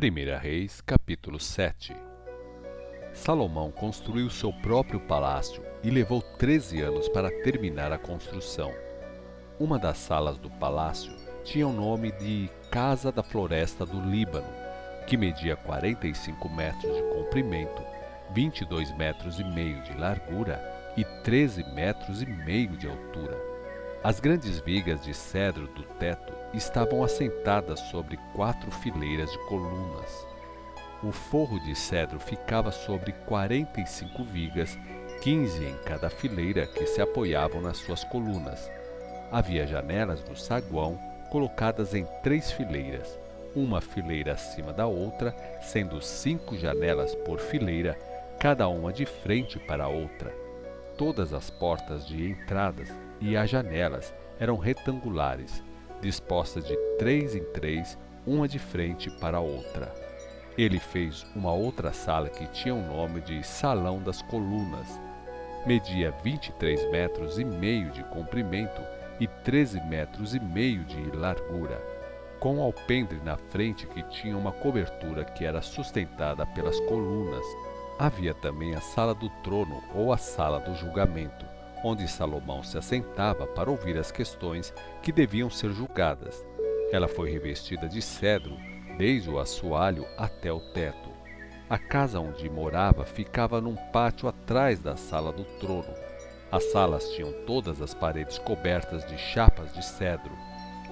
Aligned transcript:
1 0.00 0.38
Reis, 0.38 0.80
capítulo 0.80 1.40
7 1.40 1.92
Salomão 3.12 3.72
construiu 3.72 4.30
seu 4.30 4.52
próprio 4.52 5.00
palácio 5.00 5.60
e 5.82 5.90
levou 5.90 6.22
13 6.22 6.80
anos 6.82 7.08
para 7.08 7.28
terminar 7.42 7.90
a 7.90 7.98
construção. 7.98 8.72
Uma 9.58 9.76
das 9.76 9.98
salas 9.98 10.38
do 10.38 10.48
palácio 10.48 11.12
tinha 11.42 11.66
o 11.66 11.72
nome 11.72 12.12
de 12.12 12.48
Casa 12.70 13.10
da 13.10 13.24
Floresta 13.24 13.84
do 13.84 14.00
Líbano, 14.00 14.46
que 15.04 15.16
media 15.16 15.56
45 15.56 16.48
metros 16.48 16.94
de 16.94 17.02
comprimento, 17.14 17.82
22 18.32 18.96
metros 18.96 19.40
e 19.40 19.44
meio 19.44 19.82
de 19.82 19.94
largura 19.94 20.62
e 20.96 21.02
13 21.24 21.64
metros 21.74 22.22
e 22.22 22.26
meio 22.26 22.76
de 22.76 22.86
altura. 22.86 23.47
As 24.02 24.20
grandes 24.20 24.60
vigas 24.60 25.02
de 25.02 25.12
cedro 25.12 25.66
do 25.66 25.82
teto 25.82 26.32
estavam 26.54 27.02
assentadas 27.02 27.80
sobre 27.90 28.16
quatro 28.32 28.70
fileiras 28.70 29.30
de 29.30 29.38
colunas. 29.48 30.24
O 31.02 31.10
forro 31.10 31.58
de 31.60 31.74
cedro 31.74 32.20
ficava 32.20 32.70
sobre 32.70 33.10
45 33.26 34.22
vigas, 34.22 34.78
15 35.20 35.64
em 35.64 35.76
cada 35.84 36.08
fileira 36.08 36.64
que 36.64 36.86
se 36.86 37.00
apoiavam 37.00 37.60
nas 37.60 37.78
suas 37.78 38.04
colunas. 38.04 38.70
Havia 39.32 39.66
janelas 39.66 40.22
no 40.28 40.36
saguão 40.36 40.96
colocadas 41.28 41.92
em 41.92 42.06
três 42.22 42.52
fileiras, 42.52 43.18
uma 43.54 43.80
fileira 43.80 44.34
acima 44.34 44.72
da 44.72 44.86
outra, 44.86 45.34
sendo 45.60 46.00
cinco 46.00 46.56
janelas 46.56 47.16
por 47.16 47.40
fileira, 47.40 47.98
cada 48.38 48.68
uma 48.68 48.92
de 48.92 49.04
frente 49.04 49.58
para 49.58 49.84
a 49.84 49.88
outra. 49.88 50.32
Todas 50.96 51.32
as 51.32 51.50
portas 51.50 52.06
de 52.06 52.30
entradas 52.30 52.88
e 53.20 53.36
as 53.36 53.50
janelas 53.50 54.14
eram 54.38 54.56
retangulares, 54.56 55.62
dispostas 56.00 56.64
de 56.64 56.76
três 56.98 57.34
em 57.34 57.44
três, 57.52 57.98
uma 58.26 58.46
de 58.46 58.58
frente 58.58 59.10
para 59.18 59.38
a 59.38 59.40
outra. 59.40 59.92
Ele 60.56 60.78
fez 60.78 61.24
uma 61.34 61.52
outra 61.52 61.92
sala 61.92 62.28
que 62.28 62.46
tinha 62.48 62.74
o 62.74 62.82
nome 62.82 63.20
de 63.20 63.44
Salão 63.44 64.02
das 64.02 64.22
Colunas. 64.22 65.00
Media 65.66 66.12
23 66.22 66.90
metros 66.90 67.38
e 67.38 67.44
meio 67.44 67.90
de 67.90 68.02
comprimento 68.04 68.82
e 69.20 69.26
13 69.26 69.80
metros 69.82 70.34
e 70.34 70.40
meio 70.40 70.84
de 70.84 71.16
largura, 71.16 71.80
com 72.40 72.56
um 72.56 72.62
alpendre 72.62 73.20
na 73.24 73.36
frente 73.36 73.86
que 73.86 74.02
tinha 74.04 74.36
uma 74.36 74.52
cobertura 74.52 75.24
que 75.24 75.44
era 75.44 75.62
sustentada 75.62 76.46
pelas 76.46 76.78
colunas. 76.80 77.44
Havia 77.98 78.34
também 78.34 78.74
a 78.74 78.80
sala 78.80 79.14
do 79.14 79.28
trono 79.42 79.82
ou 79.94 80.12
a 80.12 80.16
sala 80.16 80.60
do 80.60 80.74
julgamento, 80.74 81.46
onde 81.84 82.08
Salomão 82.08 82.62
se 82.62 82.76
assentava 82.76 83.46
para 83.46 83.70
ouvir 83.70 83.96
as 83.98 84.10
questões 84.10 84.72
que 85.02 85.12
deviam 85.12 85.48
ser 85.50 85.70
julgadas. 85.70 86.44
Ela 86.90 87.08
foi 87.08 87.30
revestida 87.30 87.88
de 87.88 88.00
cedro, 88.00 88.56
desde 88.96 89.30
o 89.30 89.38
assoalho 89.38 90.06
até 90.16 90.52
o 90.52 90.60
teto. 90.60 91.10
A 91.68 91.78
casa 91.78 92.18
onde 92.18 92.48
morava 92.48 93.04
ficava 93.04 93.60
num 93.60 93.76
pátio 93.92 94.28
atrás 94.28 94.80
da 94.80 94.96
sala 94.96 95.32
do 95.32 95.44
trono. 95.58 95.94
As 96.50 96.64
salas 96.72 97.10
tinham 97.10 97.30
todas 97.46 97.82
as 97.82 97.92
paredes 97.92 98.38
cobertas 98.38 99.04
de 99.06 99.18
chapas 99.18 99.72
de 99.74 99.84
cedro. 99.84 100.32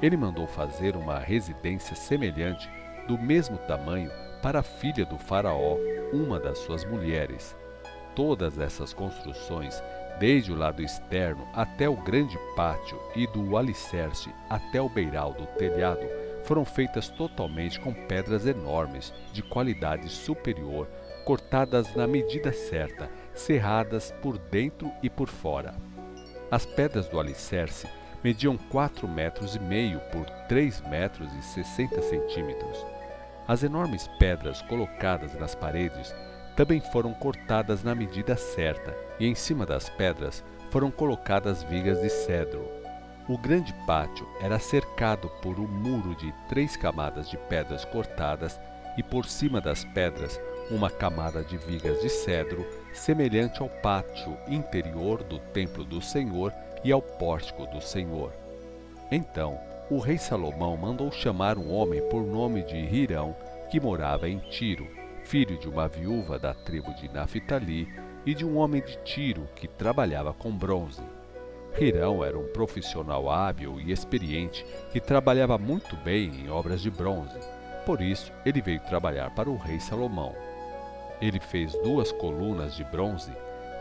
Ele 0.03 0.17
mandou 0.17 0.47
fazer 0.47 0.95
uma 0.95 1.19
residência 1.19 1.97
semelhante, 1.97 2.69
do 3.09 3.17
mesmo 3.17 3.57
tamanho, 3.57 4.11
para 4.43 4.61
a 4.61 4.63
filha 4.63 5.07
do 5.07 5.17
Faraó, 5.17 5.79
uma 6.13 6.39
das 6.39 6.59
suas 6.59 6.85
mulheres. 6.85 7.57
Todas 8.15 8.59
essas 8.59 8.93
construções 8.93 9.83
desde 10.19 10.53
o 10.53 10.57
lado 10.57 10.83
externo 10.83 11.47
até 11.53 11.89
o 11.89 11.97
grande 11.97 12.39
pátio 12.55 12.99
e 13.15 13.27
do 13.27 13.57
alicerce 13.57 14.31
até 14.49 14.81
o 14.81 14.89
beiral 14.89 15.33
do 15.33 15.47
telhado, 15.59 16.07
foram 16.45 16.65
feitas 16.65 17.09
totalmente 17.09 17.81
com 17.81 17.93
pedras 17.93 18.47
enormes, 18.47 19.13
de 19.33 19.43
qualidade 19.43 20.09
superior, 20.09 20.89
cortadas 21.25 21.93
na 21.95 22.07
medida 22.07 22.53
certa, 22.53 23.11
serradas 23.35 24.13
por 24.23 24.39
dentro 24.39 24.91
e 25.03 25.11
por 25.11 25.29
fora. 25.29 25.75
As 26.51 26.65
pedras 26.65 27.09
do 27.09 27.19
alicerce 27.19 27.89
mediam 28.23 28.57
quatro 28.57 29.09
metros 29.09 29.57
e 29.57 29.61
meio 29.61 30.01
por 30.13 30.25
três 30.49 30.81
metros 30.83 31.33
e 31.35 31.43
sessenta 31.43 32.01
centímetros. 32.01 32.87
As 33.49 33.63
enormes 33.63 34.09
pedras 34.19 34.63
colocadas 34.63 35.35
nas 35.35 35.55
paredes 35.55 36.15
também 36.57 36.81
foram 36.81 37.13
cortadas 37.13 37.85
na 37.85 37.95
medida 37.95 38.37
certa, 38.37 38.97
e 39.21 39.27
em 39.27 39.35
cima 39.35 39.67
das 39.67 39.91
pedras 39.91 40.43
foram 40.71 40.91
colocadas 40.91 41.63
vigas 41.63 42.01
de 42.01 42.09
cedro. 42.09 42.67
O 43.29 43.37
grande 43.37 43.75
pátio 43.87 44.27
era 44.41 44.59
cercado 44.59 45.29
por 45.43 45.61
um 45.61 45.67
muro 45.67 46.15
de 46.15 46.33
três 46.49 46.77
camadas 46.77 47.29
de 47.29 47.37
pedras 47.37 47.85
cortadas 47.85 48.59
e 48.97 49.03
por 49.03 49.27
cima 49.27 49.61
das 49.61 49.85
pedras 49.85 50.41
uma 50.71 50.91
camada 50.91 51.45
de 51.45 51.57
vigas 51.57 52.01
de 52.01 52.09
cedro, 52.09 52.67
semelhante 52.93 53.61
ao 53.61 53.69
pátio 53.69 54.37
interior 54.49 55.23
do 55.23 55.39
templo 55.39 55.85
do 55.85 56.01
Senhor 56.01 56.53
e 56.83 56.91
ao 56.91 57.03
pórtico 57.03 57.67
do 57.67 57.81
Senhor. 57.81 58.33
Então, 59.11 59.59
o 59.91 59.99
rei 59.99 60.19
Salomão 60.19 60.77
mandou 60.77 61.13
chamar 61.13 61.59
um 61.59 61.73
homem 61.73 62.03
por 62.09 62.25
nome 62.25 62.63
de 62.63 62.77
Hirão, 62.77 63.37
que 63.71 63.79
morava 63.79 64.29
em 64.29 64.39
Tiro, 64.39 64.89
filho 65.27 65.59
de 65.59 65.69
uma 65.69 65.89
viúva 65.89 66.39
da 66.39 66.55
tribo 66.55 66.95
de 66.95 67.09
Naphtali 67.09 67.93
e 68.25 68.33
de 68.33 68.47
um 68.47 68.57
homem 68.59 68.81
de 68.81 68.97
Tiro 68.99 69.49
que 69.57 69.67
trabalhava 69.67 70.33
com 70.33 70.57
bronze. 70.57 71.03
Hirão 71.77 72.25
era 72.25 72.39
um 72.39 72.47
profissional 72.53 73.29
hábil 73.29 73.81
e 73.81 73.91
experiente 73.91 74.65
que 74.93 75.01
trabalhava 75.01 75.59
muito 75.59 75.97
bem 75.97 76.29
em 76.29 76.49
obras 76.49 76.81
de 76.81 76.91
bronze. 76.91 77.37
Por 77.85 78.01
isso, 78.01 78.33
ele 78.45 78.63
veio 78.63 78.79
trabalhar 78.81 79.35
para 79.35 79.51
o 79.51 79.57
rei 79.57 79.81
Salomão. 79.81 80.33
Ele 81.21 81.41
fez 81.41 81.73
duas 81.83 82.13
colunas 82.13 82.77
de 82.77 82.85
bronze, 82.85 83.33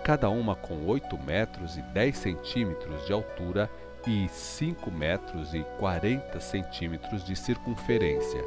cada 0.04 0.30
uma 0.30 0.56
com 0.56 0.88
8 0.88 1.16
metros 1.20 1.78
e 1.78 1.82
10 1.82 2.18
centímetros 2.18 3.06
de 3.06 3.14
altura 3.14 3.70
e 4.08 4.28
5 4.28 4.90
metros 4.90 5.54
e 5.54 5.64
40 5.78 6.40
centímetros 6.40 7.24
de 7.24 7.36
circunferência. 7.36 8.44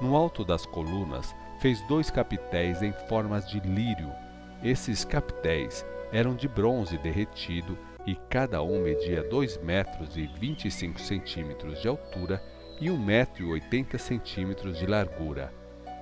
No 0.00 0.14
alto 0.14 0.44
das 0.44 0.66
colunas 0.66 1.34
fez 1.60 1.80
dois 1.82 2.10
capitéis 2.10 2.82
em 2.82 2.92
formas 3.08 3.48
de 3.48 3.60
lírio. 3.60 4.12
Esses 4.62 5.04
capitéis 5.04 5.84
eram 6.12 6.34
de 6.34 6.48
bronze 6.48 6.96
derretido 6.98 7.78
e 8.06 8.14
cada 8.28 8.62
um 8.62 8.80
media 8.80 9.22
2 9.22 9.58
metros 9.58 10.16
e 10.16 10.26
25 10.26 11.00
centímetros 11.00 11.80
de 11.82 11.88
altura 11.88 12.42
e 12.80 12.90
1 12.90 12.96
metro 12.96 13.44
e 13.44 13.50
80 13.50 13.98
centímetros 13.98 14.78
de 14.78 14.86
largura. 14.86 15.52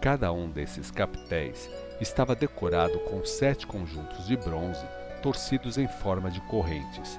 Cada 0.01 0.31
um 0.33 0.49
desses 0.49 0.91
capitéis 0.91 1.71
estava 2.01 2.37
decorado 2.37 2.99
com 3.01 3.25
sete 3.25 3.67
conjuntos 3.67 4.27
de 4.27 4.37
bronze 4.37 4.87
torcidos 5.23 5.79
em 5.79 5.89
forma 5.89 6.31
de 6.31 6.41
correntes. 6.43 7.19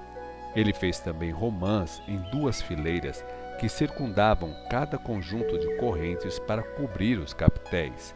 Ele 0.56 0.74
fez 0.74 1.00
também 1.00 1.32
romãs 1.32 2.02
em 2.08 2.18
duas 2.32 2.62
fileiras 2.62 3.26
que 3.60 3.68
circundavam 3.68 4.56
cada 4.70 4.98
conjunto 4.98 5.58
de 5.58 5.76
correntes 5.78 6.40
para 6.40 6.64
cobrir 6.64 7.20
os 7.20 7.34
capitéis. 7.34 8.16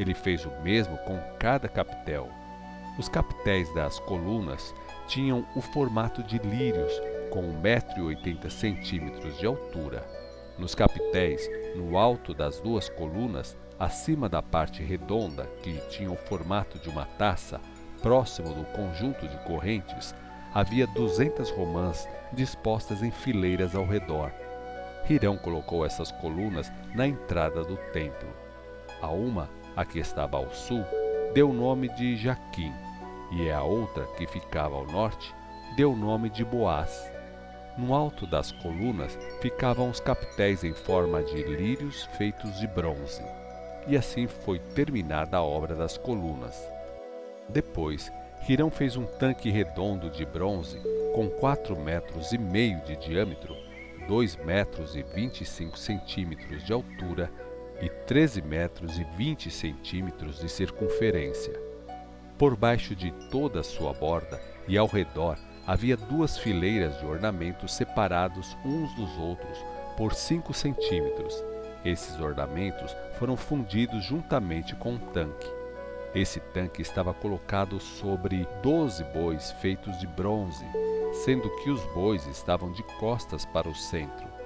Ele 0.00 0.14
fez 0.14 0.46
o 0.46 0.50
mesmo 0.62 0.96
com 1.04 1.20
cada 1.38 1.68
capitel. 1.68 2.30
Os 2.98 3.06
capitéis 3.06 3.72
das 3.74 4.00
colunas 4.00 4.74
tinham 5.06 5.46
o 5.54 5.60
formato 5.60 6.22
de 6.22 6.38
lírios, 6.38 6.90
com 7.28 7.42
1,80m 7.60 9.38
de 9.38 9.44
altura. 9.44 10.02
Nos 10.58 10.74
capitéis, 10.74 11.46
no 11.76 11.98
alto 11.98 12.32
das 12.32 12.62
duas 12.62 12.88
colunas, 12.88 13.58
acima 13.78 14.26
da 14.26 14.40
parte 14.40 14.82
redonda, 14.82 15.44
que 15.62 15.78
tinha 15.90 16.10
o 16.10 16.16
formato 16.16 16.78
de 16.78 16.88
uma 16.88 17.04
taça, 17.04 17.60
próximo 18.00 18.54
do 18.54 18.64
conjunto 18.72 19.28
de 19.28 19.36
correntes, 19.44 20.14
havia 20.54 20.86
duzentas 20.86 21.50
romãs 21.50 22.08
dispostas 22.32 23.02
em 23.02 23.10
fileiras 23.10 23.74
ao 23.74 23.84
redor. 23.84 24.32
Hirão 25.10 25.36
colocou 25.36 25.84
essas 25.84 26.10
colunas 26.10 26.72
na 26.94 27.06
entrada 27.06 27.62
do 27.62 27.76
templo. 27.92 28.30
A 29.02 29.08
uma 29.08 29.59
a 29.76 29.84
que 29.84 29.98
estava 29.98 30.36
ao 30.36 30.50
sul, 30.52 30.84
deu 31.34 31.50
o 31.50 31.54
nome 31.54 31.88
de 31.94 32.16
Jaquim, 32.16 32.72
e 33.32 33.50
a 33.50 33.62
outra, 33.62 34.04
que 34.16 34.26
ficava 34.26 34.74
ao 34.74 34.86
norte, 34.86 35.34
deu 35.76 35.92
o 35.92 35.96
nome 35.96 36.28
de 36.28 36.44
Boaz. 36.44 37.10
No 37.78 37.94
alto 37.94 38.26
das 38.26 38.50
colunas 38.50 39.16
ficavam 39.40 39.88
os 39.88 40.00
capitéis 40.00 40.64
em 40.64 40.72
forma 40.72 41.22
de 41.22 41.42
lírios 41.44 42.04
feitos 42.18 42.58
de 42.58 42.66
bronze. 42.66 43.22
E 43.86 43.96
assim 43.96 44.26
foi 44.26 44.58
terminada 44.58 45.36
a 45.36 45.42
obra 45.42 45.74
das 45.74 45.96
colunas. 45.96 46.60
Depois, 47.48 48.12
Hirão 48.48 48.70
fez 48.70 48.96
um 48.96 49.06
tanque 49.06 49.50
redondo 49.50 50.10
de 50.10 50.26
bronze 50.26 50.80
com 51.14 51.28
quatro 51.28 51.78
metros 51.78 52.32
e 52.32 52.38
meio 52.38 52.80
de 52.82 52.96
diâmetro, 52.96 53.56
dois 54.08 54.36
metros 54.36 54.96
e 54.96 55.02
vinte 55.02 55.42
e 55.42 55.46
cinco 55.46 55.78
centímetros 55.78 56.64
de 56.64 56.72
altura 56.72 57.30
e 57.80 57.88
13 57.88 58.42
metros 58.42 58.98
e 58.98 59.04
20 59.16 59.50
centímetros 59.50 60.38
de 60.38 60.48
circunferência. 60.48 61.52
Por 62.38 62.56
baixo 62.56 62.94
de 62.94 63.10
toda 63.30 63.60
a 63.60 63.64
sua 63.64 63.92
borda 63.92 64.40
e 64.66 64.76
ao 64.78 64.86
redor 64.86 65.38
havia 65.66 65.96
duas 65.96 66.38
fileiras 66.38 66.98
de 66.98 67.06
ornamentos 67.06 67.74
separados 67.74 68.56
uns 68.64 68.94
dos 68.94 69.16
outros 69.18 69.58
por 69.96 70.14
5 70.14 70.54
centímetros, 70.54 71.44
Esses 71.84 72.20
ornamentos 72.20 72.94
foram 73.18 73.36
fundidos 73.36 74.04
juntamente 74.04 74.74
com 74.74 74.94
o 74.94 74.98
tanque. 74.98 75.48
Esse 76.14 76.38
tanque 76.38 76.82
estava 76.82 77.14
colocado 77.14 77.80
sobre 77.80 78.46
doze 78.62 79.02
bois 79.04 79.52
feitos 79.52 79.98
de 79.98 80.06
bronze, 80.06 80.64
sendo 81.24 81.48
que 81.56 81.70
os 81.70 81.82
bois 81.94 82.26
estavam 82.26 82.70
de 82.72 82.82
costas 82.98 83.46
para 83.46 83.68
o 83.68 83.74
centro. 83.74 84.39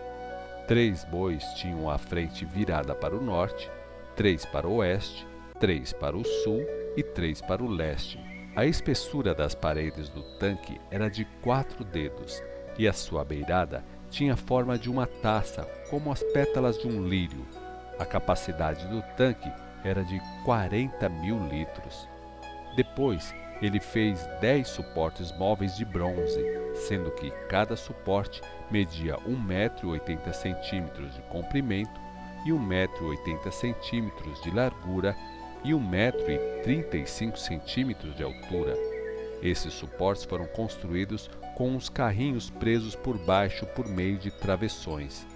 Três 0.66 1.04
bois 1.04 1.44
tinham 1.54 1.90
a 1.90 1.98
frente 1.98 2.46
virada 2.46 2.94
para 2.94 3.14
o 3.14 3.22
norte, 3.22 3.70
três 4.16 4.46
para 4.46 4.66
o 4.66 4.76
oeste, 4.76 5.26
três 5.60 5.92
para 5.92 6.16
o 6.16 6.24
sul 6.24 6.64
e 6.96 7.02
três 7.02 7.42
para 7.42 7.62
o 7.62 7.68
leste. 7.68 8.18
A 8.56 8.64
espessura 8.64 9.34
das 9.34 9.54
paredes 9.54 10.08
do 10.08 10.22
tanque 10.38 10.80
era 10.90 11.10
de 11.10 11.26
quatro 11.42 11.84
dedos 11.84 12.42
e 12.78 12.88
a 12.88 12.94
sua 12.94 13.24
beirada 13.24 13.84
tinha 14.08 14.36
forma 14.36 14.78
de 14.78 14.90
uma 14.90 15.06
taça, 15.06 15.64
como 15.90 16.10
as 16.10 16.22
pétalas 16.22 16.78
de 16.78 16.86
um 16.86 17.06
lírio. 17.06 17.44
A 17.98 18.06
capacidade 18.06 18.86
do 18.86 19.02
tanque 19.16 19.52
era 19.84 20.02
de 20.02 20.18
40 20.46 21.08
mil 21.10 21.38
litros. 21.48 22.08
Depois, 22.74 23.34
ele 23.64 23.80
fez 23.80 24.28
10 24.40 24.68
suportes 24.68 25.32
móveis 25.32 25.74
de 25.76 25.84
bronze, 25.86 26.44
sendo 26.86 27.10
que 27.12 27.30
cada 27.48 27.74
suporte 27.76 28.42
media 28.70 29.16
1,80m 29.26 31.10
de 31.10 31.22
comprimento 31.30 31.98
e 32.44 32.50
1,80m 32.50 34.42
de 34.42 34.50
largura 34.50 35.16
e 35.64 35.70
1,35m 35.70 38.14
de 38.14 38.22
altura. 38.22 38.76
Esses 39.42 39.72
suportes 39.72 40.24
foram 40.24 40.44
construídos 40.46 41.30
com 41.54 41.70
uns 41.70 41.88
carrinhos 41.88 42.50
presos 42.50 42.94
por 42.94 43.16
baixo 43.16 43.64
por 43.68 43.88
meio 43.88 44.18
de 44.18 44.30
travessões. 44.30 45.26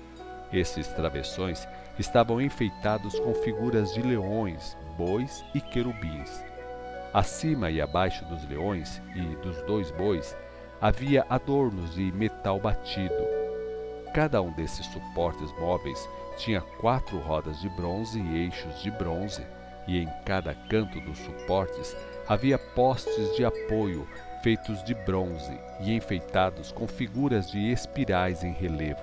Esses 0.52 0.86
travessões 0.88 1.66
estavam 1.98 2.42
enfeitados 2.42 3.18
com 3.20 3.32
figuras 3.34 3.94
de 3.94 4.02
leões, 4.02 4.76
bois 4.98 5.42
e 5.54 5.62
querubins. 5.62 6.47
Acima 7.12 7.70
e 7.70 7.80
abaixo 7.80 8.24
dos 8.26 8.46
leões 8.48 9.00
e 9.14 9.22
dos 9.36 9.60
dois 9.62 9.90
bois 9.92 10.36
havia 10.80 11.24
adornos 11.30 11.94
de 11.94 12.12
metal 12.12 12.60
batido. 12.60 13.26
Cada 14.12 14.42
um 14.42 14.52
desses 14.52 14.86
suportes 14.86 15.50
móveis 15.58 16.08
tinha 16.36 16.60
quatro 16.60 17.18
rodas 17.18 17.60
de 17.60 17.68
bronze 17.70 18.20
e 18.20 18.44
eixos 18.44 18.82
de 18.82 18.90
bronze, 18.90 19.44
e 19.86 19.98
em 19.98 20.08
cada 20.24 20.54
canto 20.54 21.00
dos 21.00 21.18
suportes 21.18 21.96
havia 22.28 22.58
postes 22.58 23.34
de 23.36 23.44
apoio 23.44 24.06
feitos 24.42 24.84
de 24.84 24.94
bronze 24.94 25.58
e 25.80 25.92
enfeitados 25.92 26.70
com 26.70 26.86
figuras 26.86 27.50
de 27.50 27.72
espirais 27.72 28.44
em 28.44 28.52
relevo. 28.52 29.02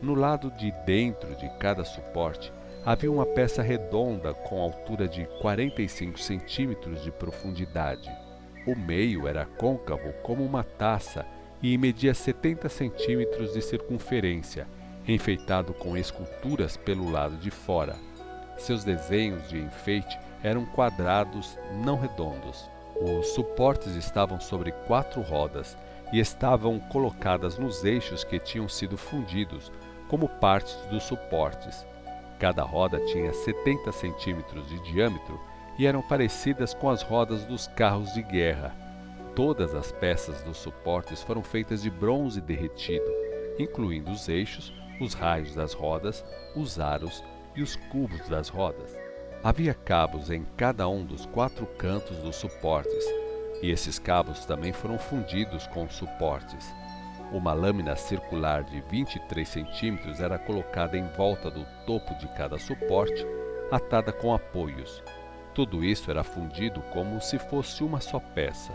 No 0.00 0.14
lado 0.14 0.50
de 0.50 0.70
dentro 0.84 1.34
de 1.34 1.48
cada 1.58 1.84
suporte 1.84 2.52
havia 2.84 3.10
uma 3.10 3.26
peça 3.26 3.62
redonda 3.62 4.32
com 4.32 4.60
altura 4.60 5.08
de 5.08 5.26
45 5.40 6.18
centímetros 6.18 7.02
de 7.02 7.10
profundidade. 7.10 8.10
O 8.66 8.76
meio 8.76 9.26
era 9.26 9.44
côncavo 9.44 10.12
como 10.22 10.44
uma 10.44 10.62
taça 10.62 11.24
e 11.62 11.76
media 11.76 12.14
70 12.14 12.68
centímetros 12.68 13.52
de 13.52 13.62
circunferência, 13.62 14.66
enfeitado 15.06 15.72
com 15.74 15.96
esculturas 15.96 16.76
pelo 16.76 17.10
lado 17.10 17.36
de 17.36 17.50
fora. 17.50 17.96
Seus 18.56 18.84
desenhos 18.84 19.48
de 19.48 19.58
enfeite 19.58 20.18
eram 20.42 20.64
quadrados, 20.66 21.58
não 21.84 21.98
redondos. 21.98 22.68
Os 23.00 23.28
suportes 23.28 23.94
estavam 23.94 24.40
sobre 24.40 24.72
quatro 24.86 25.20
rodas 25.20 25.76
e 26.12 26.18
estavam 26.18 26.78
colocadas 26.78 27.58
nos 27.58 27.84
eixos 27.84 28.24
que 28.24 28.38
tinham 28.38 28.68
sido 28.68 28.96
fundidos 28.96 29.70
como 30.08 30.28
partes 30.28 30.74
dos 30.90 31.04
suportes. 31.04 31.86
Cada 32.38 32.62
roda 32.62 33.00
tinha 33.06 33.32
70 33.32 33.90
centímetros 33.90 34.68
de 34.68 34.78
diâmetro 34.80 35.40
e 35.78 35.86
eram 35.86 36.02
parecidas 36.02 36.72
com 36.72 36.88
as 36.88 37.02
rodas 37.02 37.44
dos 37.44 37.66
carros 37.68 38.12
de 38.14 38.22
guerra. 38.22 38.74
Todas 39.34 39.74
as 39.74 39.92
peças 39.92 40.42
dos 40.42 40.56
suportes 40.56 41.22
foram 41.22 41.42
feitas 41.42 41.82
de 41.82 41.90
bronze 41.90 42.40
derretido, 42.40 43.06
incluindo 43.58 44.10
os 44.10 44.28
eixos, 44.28 44.72
os 45.00 45.14
raios 45.14 45.54
das 45.54 45.72
rodas, 45.72 46.24
os 46.56 46.78
aros 46.78 47.22
e 47.54 47.62
os 47.62 47.76
cubos 47.76 48.28
das 48.28 48.48
rodas. 48.48 48.96
Havia 49.42 49.74
cabos 49.74 50.30
em 50.30 50.44
cada 50.56 50.88
um 50.88 51.04
dos 51.04 51.26
quatro 51.26 51.66
cantos 51.78 52.18
dos 52.18 52.36
suportes, 52.36 53.04
e 53.62 53.70
esses 53.70 53.98
cabos 53.98 54.44
também 54.44 54.72
foram 54.72 54.98
fundidos 54.98 55.66
com 55.68 55.84
os 55.84 55.94
suportes. 55.94 56.72
Uma 57.30 57.52
lâmina 57.52 57.94
circular 57.94 58.64
de 58.64 58.80
23 58.80 59.46
centímetros 59.46 60.18
era 60.18 60.38
colocada 60.38 60.96
em 60.96 61.06
volta 61.08 61.50
do 61.50 61.66
topo 61.84 62.14
de 62.14 62.26
cada 62.28 62.58
suporte, 62.58 63.26
atada 63.70 64.10
com 64.10 64.32
apoios. 64.32 65.02
Tudo 65.54 65.84
isso 65.84 66.10
era 66.10 66.24
fundido 66.24 66.80
como 66.92 67.20
se 67.20 67.38
fosse 67.38 67.84
uma 67.84 68.00
só 68.00 68.18
peça. 68.18 68.72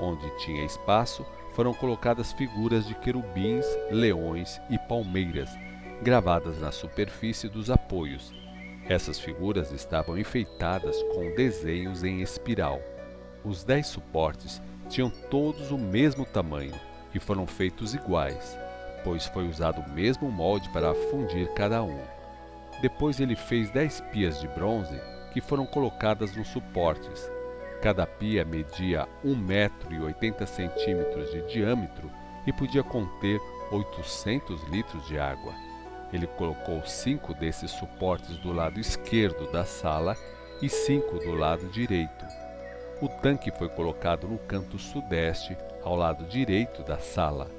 Onde 0.00 0.28
tinha 0.38 0.64
espaço, 0.64 1.24
foram 1.52 1.72
colocadas 1.72 2.32
figuras 2.32 2.84
de 2.84 2.96
querubins, 2.96 3.64
leões 3.92 4.60
e 4.68 4.76
palmeiras, 4.76 5.50
gravadas 6.02 6.60
na 6.60 6.72
superfície 6.72 7.48
dos 7.48 7.70
apoios. 7.70 8.34
Essas 8.88 9.20
figuras 9.20 9.70
estavam 9.70 10.18
enfeitadas 10.18 11.00
com 11.14 11.32
desenhos 11.36 12.02
em 12.02 12.22
espiral. 12.22 12.80
Os 13.44 13.62
dez 13.62 13.86
suportes 13.86 14.60
tinham 14.88 15.10
todos 15.30 15.70
o 15.70 15.78
mesmo 15.78 16.26
tamanho 16.26 16.74
e 17.14 17.20
foram 17.20 17.46
feitos 17.46 17.94
iguais, 17.94 18.58
pois 19.04 19.26
foi 19.26 19.46
usado 19.46 19.80
o 19.80 19.90
mesmo 19.90 20.30
molde 20.30 20.68
para 20.70 20.94
fundir 21.10 21.48
cada 21.54 21.82
um. 21.82 22.00
Depois 22.82 23.20
ele 23.20 23.36
fez 23.36 23.70
dez 23.70 24.00
pias 24.12 24.40
de 24.40 24.48
bronze 24.48 25.00
que 25.32 25.40
foram 25.40 25.64
colocadas 25.64 26.34
nos 26.36 26.48
suportes. 26.48 27.30
Cada 27.80 28.06
pia 28.06 28.44
media 28.44 29.06
1,80 29.24 29.36
metro 29.36 29.94
e 30.42 30.46
centímetros 30.46 31.30
de 31.30 31.42
diâmetro 31.52 32.10
e 32.46 32.52
podia 32.52 32.82
conter 32.82 33.38
800 33.70 34.62
litros 34.64 35.06
de 35.06 35.18
água. 35.18 35.54
Ele 36.12 36.26
colocou 36.26 36.84
cinco 36.86 37.34
desses 37.34 37.70
suportes 37.72 38.36
do 38.38 38.52
lado 38.52 38.78
esquerdo 38.78 39.50
da 39.50 39.64
sala 39.64 40.16
e 40.62 40.68
cinco 40.68 41.18
do 41.18 41.32
lado 41.32 41.66
direito. 41.68 42.43
O 43.00 43.08
tanque 43.08 43.50
foi 43.50 43.68
colocado 43.68 44.28
no 44.28 44.38
canto 44.38 44.78
sudeste, 44.78 45.56
ao 45.82 45.96
lado 45.96 46.24
direito 46.24 46.82
da 46.82 46.98
sala. 46.98 47.50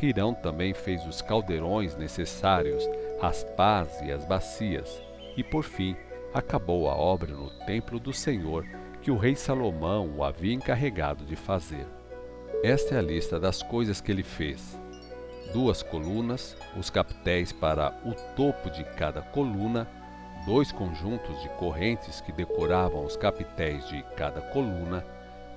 Hirão 0.00 0.34
também 0.34 0.74
fez 0.74 1.06
os 1.06 1.22
caldeirões 1.22 1.96
necessários, 1.96 2.84
as 3.20 3.44
pás 3.44 4.00
e 4.02 4.10
as 4.10 4.24
bacias, 4.24 5.00
e 5.36 5.44
por 5.44 5.62
fim 5.62 5.96
acabou 6.34 6.90
a 6.90 6.96
obra 6.96 7.32
no 7.32 7.50
templo 7.64 8.00
do 8.00 8.12
Senhor 8.12 8.66
que 9.00 9.10
o 9.10 9.16
rei 9.16 9.36
Salomão 9.36 10.12
o 10.16 10.24
havia 10.24 10.52
encarregado 10.52 11.24
de 11.24 11.36
fazer. 11.36 11.86
Esta 12.64 12.96
é 12.96 12.98
a 12.98 13.02
lista 13.02 13.38
das 13.38 13.62
coisas 13.62 14.00
que 14.00 14.10
ele 14.10 14.22
fez: 14.22 14.78
duas 15.52 15.82
colunas, 15.82 16.56
os 16.76 16.90
capitéis 16.90 17.52
para 17.52 17.92
o 18.04 18.14
topo 18.34 18.70
de 18.70 18.84
cada 18.84 19.22
coluna, 19.22 19.88
dois 20.44 20.72
conjuntos 20.72 21.40
de 21.40 21.48
correntes 21.50 22.20
que 22.20 22.32
decoravam 22.32 23.04
os 23.04 23.16
capitéis 23.16 23.86
de 23.88 24.02
cada 24.16 24.40
coluna, 24.40 25.04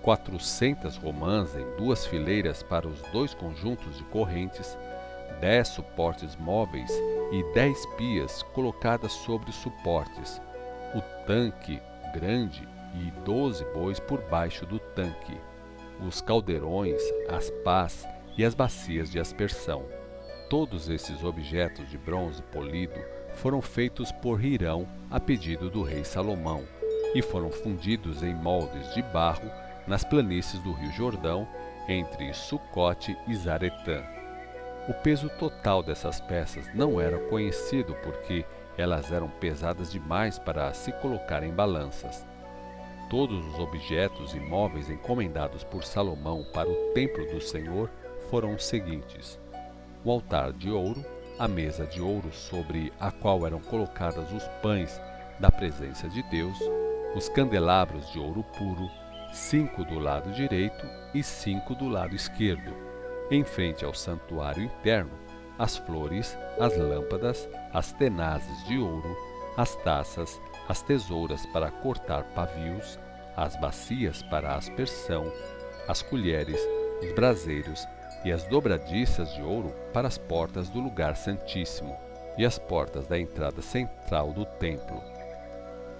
400 0.01 0.97
romãs 0.97 1.55
em 1.55 1.65
duas 1.77 2.05
fileiras 2.05 2.61
para 2.61 2.87
os 2.87 3.01
dois 3.11 3.33
conjuntos 3.33 3.97
de 3.97 4.03
correntes, 4.05 4.77
dez 5.41 5.69
suportes 5.69 6.35
móveis 6.35 6.91
e 7.31 7.43
dez 7.53 7.83
pias 7.97 8.43
colocadas 8.53 9.11
sobre 9.11 9.51
suportes, 9.51 10.39
o 10.93 11.01
tanque 11.25 11.81
grande 12.13 12.67
e 12.93 13.11
doze 13.25 13.65
bois 13.73 13.99
por 13.99 14.21
baixo 14.29 14.65
do 14.65 14.77
tanque, 14.79 15.37
os 16.05 16.21
caldeirões, 16.21 17.01
as 17.27 17.49
pás 17.63 18.07
e 18.37 18.45
as 18.45 18.53
bacias 18.53 19.09
de 19.09 19.19
aspersão. 19.19 19.83
Todos 20.49 20.89
esses 20.89 21.23
objetos 21.23 21.89
de 21.89 21.97
bronze 21.97 22.43
polido 22.43 22.99
foram 23.35 23.61
feitos 23.61 24.11
por 24.11 24.43
Hirão 24.43 24.87
a 25.11 25.19
pedido 25.19 25.69
do 25.69 25.83
rei 25.83 26.03
Salomão 26.03 26.63
e 27.13 27.21
foram 27.21 27.51
fundidos 27.51 28.23
em 28.23 28.33
moldes 28.33 28.93
de 28.93 29.01
barro 29.01 29.49
nas 29.87 30.03
planícies 30.03 30.59
do 30.61 30.73
Rio 30.73 30.91
Jordão, 30.91 31.47
entre 31.87 32.33
Sucote 32.33 33.15
e 33.27 33.35
Zaretã. 33.35 34.03
O 34.87 34.93
peso 34.93 35.29
total 35.37 35.83
dessas 35.83 36.19
peças 36.19 36.67
não 36.73 36.99
era 36.99 37.17
conhecido 37.29 37.95
porque 38.03 38.45
elas 38.77 39.11
eram 39.11 39.29
pesadas 39.29 39.91
demais 39.91 40.37
para 40.37 40.73
se 40.73 40.91
colocar 40.93 41.43
em 41.43 41.53
balanças. 41.53 42.25
Todos 43.09 43.45
os 43.45 43.59
objetos 43.59 44.33
e 44.33 44.39
móveis 44.39 44.89
encomendados 44.89 45.63
por 45.63 45.83
Salomão 45.83 46.45
para 46.53 46.69
o 46.69 46.91
templo 46.93 47.25
do 47.27 47.39
Senhor 47.39 47.89
foram 48.29 48.53
os 48.55 48.65
seguintes: 48.65 49.39
o 50.03 50.11
altar 50.11 50.51
de 50.51 50.69
ouro, 50.69 51.05
a 51.37 51.47
mesa 51.47 51.85
de 51.85 52.01
ouro 52.01 52.31
sobre 52.31 52.93
a 52.99 53.11
qual 53.11 53.45
eram 53.45 53.59
colocadas 53.59 54.31
os 54.31 54.47
pães 54.61 55.01
da 55.39 55.51
presença 55.51 56.07
de 56.07 56.23
Deus, 56.23 56.57
os 57.15 57.27
candelabros 57.29 58.09
de 58.11 58.19
ouro 58.19 58.43
puro, 58.57 58.89
cinco 59.33 59.83
do 59.83 59.99
lado 59.99 60.31
direito 60.31 60.85
e 61.13 61.21
cinco 61.21 61.75
do 61.75 61.89
lado 61.89 62.15
esquerdo. 62.15 62.73
Em 63.29 63.43
frente 63.43 63.83
ao 63.83 63.93
santuário 63.93 64.63
interno, 64.63 65.11
as 65.59 65.77
flores, 65.77 66.37
as 66.59 66.77
lâmpadas, 66.77 67.49
as 67.73 67.91
tenazes 67.93 68.65
de 68.65 68.77
ouro, 68.77 69.15
as 69.57 69.75
taças, 69.77 70.39
as 70.67 70.81
tesouras 70.81 71.45
para 71.47 71.71
cortar 71.71 72.23
pavios, 72.33 72.99
as 73.35 73.59
bacias 73.59 74.23
para 74.23 74.55
aspersão, 74.55 75.31
as 75.87 76.01
colheres, 76.01 76.59
os 77.01 77.11
braseiros 77.13 77.85
e 78.25 78.31
as 78.31 78.43
dobradiças 78.45 79.31
de 79.35 79.41
ouro 79.43 79.71
para 79.93 80.07
as 80.07 80.17
portas 80.17 80.67
do 80.67 80.81
lugar 80.81 81.15
santíssimo 81.15 81.95
e 82.37 82.43
as 82.43 82.57
portas 82.57 83.07
da 83.07 83.19
entrada 83.19 83.61
central 83.61 84.33
do 84.33 84.43
templo. 84.43 85.01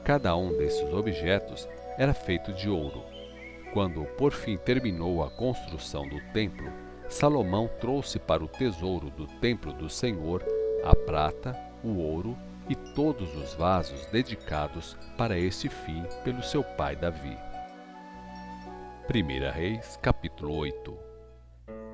Cada 0.03 0.35
um 0.35 0.49
desses 0.57 0.91
objetos 0.91 1.69
era 1.97 2.13
feito 2.13 2.51
de 2.51 2.67
ouro. 2.67 3.03
Quando 3.71 4.03
por 4.17 4.33
fim 4.33 4.57
terminou 4.57 5.23
a 5.23 5.29
construção 5.29 6.07
do 6.09 6.19
templo, 6.33 6.71
Salomão 7.07 7.69
trouxe 7.79 8.17
para 8.17 8.43
o 8.43 8.47
tesouro 8.47 9.11
do 9.11 9.27
templo 9.39 9.71
do 9.71 9.89
Senhor 9.89 10.43
a 10.83 10.95
prata, 10.95 11.55
o 11.83 11.97
ouro 11.99 12.35
e 12.67 12.75
todos 12.75 13.35
os 13.35 13.53
vasos 13.53 14.07
dedicados 14.07 14.97
para 15.15 15.37
esse 15.37 15.69
fim 15.69 16.03
pelo 16.23 16.41
seu 16.41 16.63
pai 16.63 16.95
Davi. 16.95 17.37
1 19.07 19.51
Reis, 19.53 19.99
capítulo 20.01 20.55
8 20.55 21.04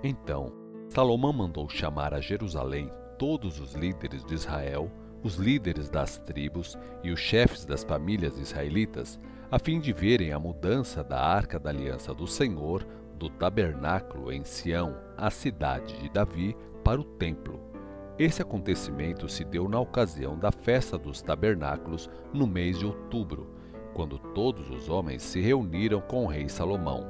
Então, 0.03 0.51
Salomão 0.89 1.31
mandou 1.31 1.69
chamar 1.69 2.13
a 2.13 2.19
Jerusalém 2.19 2.91
todos 3.17 3.59
os 3.59 3.73
líderes 3.75 4.25
de 4.25 4.33
Israel, 4.33 4.91
os 5.23 5.35
líderes 5.35 5.89
das 5.89 6.17
tribos 6.17 6.77
e 7.03 7.11
os 7.11 7.19
chefes 7.19 7.65
das 7.65 7.83
famílias 7.83 8.37
israelitas, 8.37 9.19
a 9.51 9.59
fim 9.59 9.79
de 9.79 9.93
verem 9.93 10.33
a 10.33 10.39
mudança 10.39 11.03
da 11.03 11.19
arca 11.19 11.59
da 11.59 11.69
aliança 11.69 12.13
do 12.13 12.25
Senhor 12.25 12.85
do 13.15 13.29
tabernáculo 13.29 14.31
em 14.31 14.43
Sião, 14.43 14.97
a 15.15 15.29
cidade 15.29 15.95
de 15.99 16.09
Davi, 16.09 16.57
para 16.83 16.99
o 16.99 17.03
templo. 17.03 17.59
Esse 18.17 18.41
acontecimento 18.41 19.29
se 19.29 19.43
deu 19.43 19.69
na 19.69 19.79
ocasião 19.79 20.37
da 20.37 20.51
festa 20.51 20.97
dos 20.97 21.21
tabernáculos 21.21 22.09
no 22.33 22.47
mês 22.47 22.79
de 22.79 22.85
outubro, 22.87 23.53
quando 23.93 24.17
todos 24.17 24.69
os 24.71 24.89
homens 24.89 25.21
se 25.21 25.39
reuniram 25.39 26.01
com 26.01 26.25
o 26.25 26.27
rei 26.27 26.49
Salomão. 26.49 27.05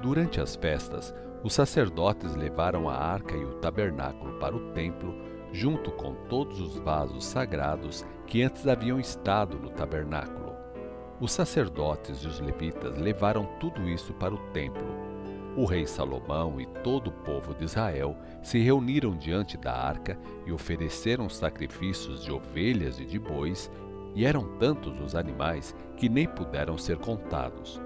Durante 0.00 0.40
as 0.40 0.56
festas, 0.56 1.14
os 1.42 1.52
sacerdotes 1.52 2.34
levaram 2.34 2.88
a 2.88 2.96
arca 2.96 3.36
e 3.36 3.44
o 3.44 3.54
tabernáculo 3.54 4.38
para 4.38 4.56
o 4.56 4.72
templo, 4.72 5.14
junto 5.52 5.90
com 5.90 6.14
todos 6.28 6.60
os 6.60 6.76
vasos 6.76 7.24
sagrados 7.24 8.04
que 8.26 8.42
antes 8.42 8.66
haviam 8.66 8.98
estado 8.98 9.58
no 9.58 9.70
tabernáculo. 9.70 10.52
Os 11.20 11.32
sacerdotes 11.32 12.18
e 12.18 12.26
os 12.26 12.40
levitas 12.40 12.98
levaram 12.98 13.46
tudo 13.60 13.88
isso 13.88 14.12
para 14.14 14.34
o 14.34 14.38
templo 14.52 15.12
o 15.56 15.66
rei 15.66 15.86
Salomão 15.86 16.60
e 16.60 16.66
todo 16.82 17.08
o 17.08 17.12
povo 17.12 17.54
de 17.54 17.64
Israel 17.64 18.16
se 18.42 18.58
reuniram 18.58 19.16
diante 19.16 19.56
da 19.56 19.72
arca 19.72 20.18
e 20.46 20.52
ofereceram 20.52 21.28
sacrifícios 21.28 22.24
de 22.24 22.32
ovelhas 22.32 22.98
e 22.98 23.04
de 23.04 23.18
bois, 23.18 23.70
e 24.14 24.24
eram 24.24 24.56
tantos 24.58 24.98
os 25.00 25.14
animais 25.14 25.74
que 25.96 26.08
nem 26.08 26.26
puderam 26.26 26.78
ser 26.78 26.98
contados. 26.98 27.80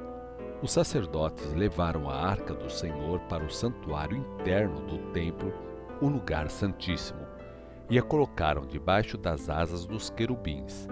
Os 0.63 0.73
sacerdotes 0.73 1.53
levaram 1.53 2.09
a 2.09 2.17
arca 2.17 2.55
do 2.55 2.71
Senhor 2.71 3.21
para 3.29 3.45
o 3.45 3.51
santuário 3.51 4.17
interno 4.17 4.81
do 4.87 4.99
templo, 5.13 5.53
o 6.01 6.09
lugar 6.09 6.49
santíssimo, 6.51 7.21
e 7.91 7.99
a 7.99 8.03
colocaram 8.03 8.67
debaixo 8.67 9.19
das 9.19 9.51
asas 9.51 9.85
dos 9.85 10.09
querubins. 10.09 10.89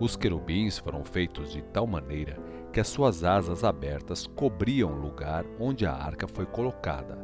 Os 0.00 0.16
querubins 0.16 0.78
foram 0.78 1.04
feitos 1.04 1.52
de 1.52 1.62
tal 1.62 1.86
maneira 1.86 2.36
que 2.72 2.80
as 2.80 2.88
suas 2.88 3.22
asas 3.22 3.62
abertas 3.62 4.26
cobriam 4.26 4.90
o 4.90 5.00
lugar 5.00 5.44
onde 5.60 5.86
a 5.86 5.92
arca 5.92 6.26
foi 6.26 6.46
colocada. 6.46 7.16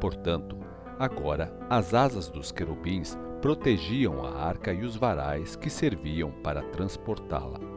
Portanto, 0.00 0.56
agora 0.98 1.54
as 1.68 1.94
asas 1.94 2.28
dos 2.28 2.50
querubins 2.50 3.16
protegiam 3.40 4.24
a 4.24 4.34
arca 4.42 4.72
e 4.72 4.82
os 4.82 4.96
varais 4.96 5.54
que 5.54 5.70
serviam 5.70 6.32
para 6.42 6.62
transportá-la. 6.62 7.67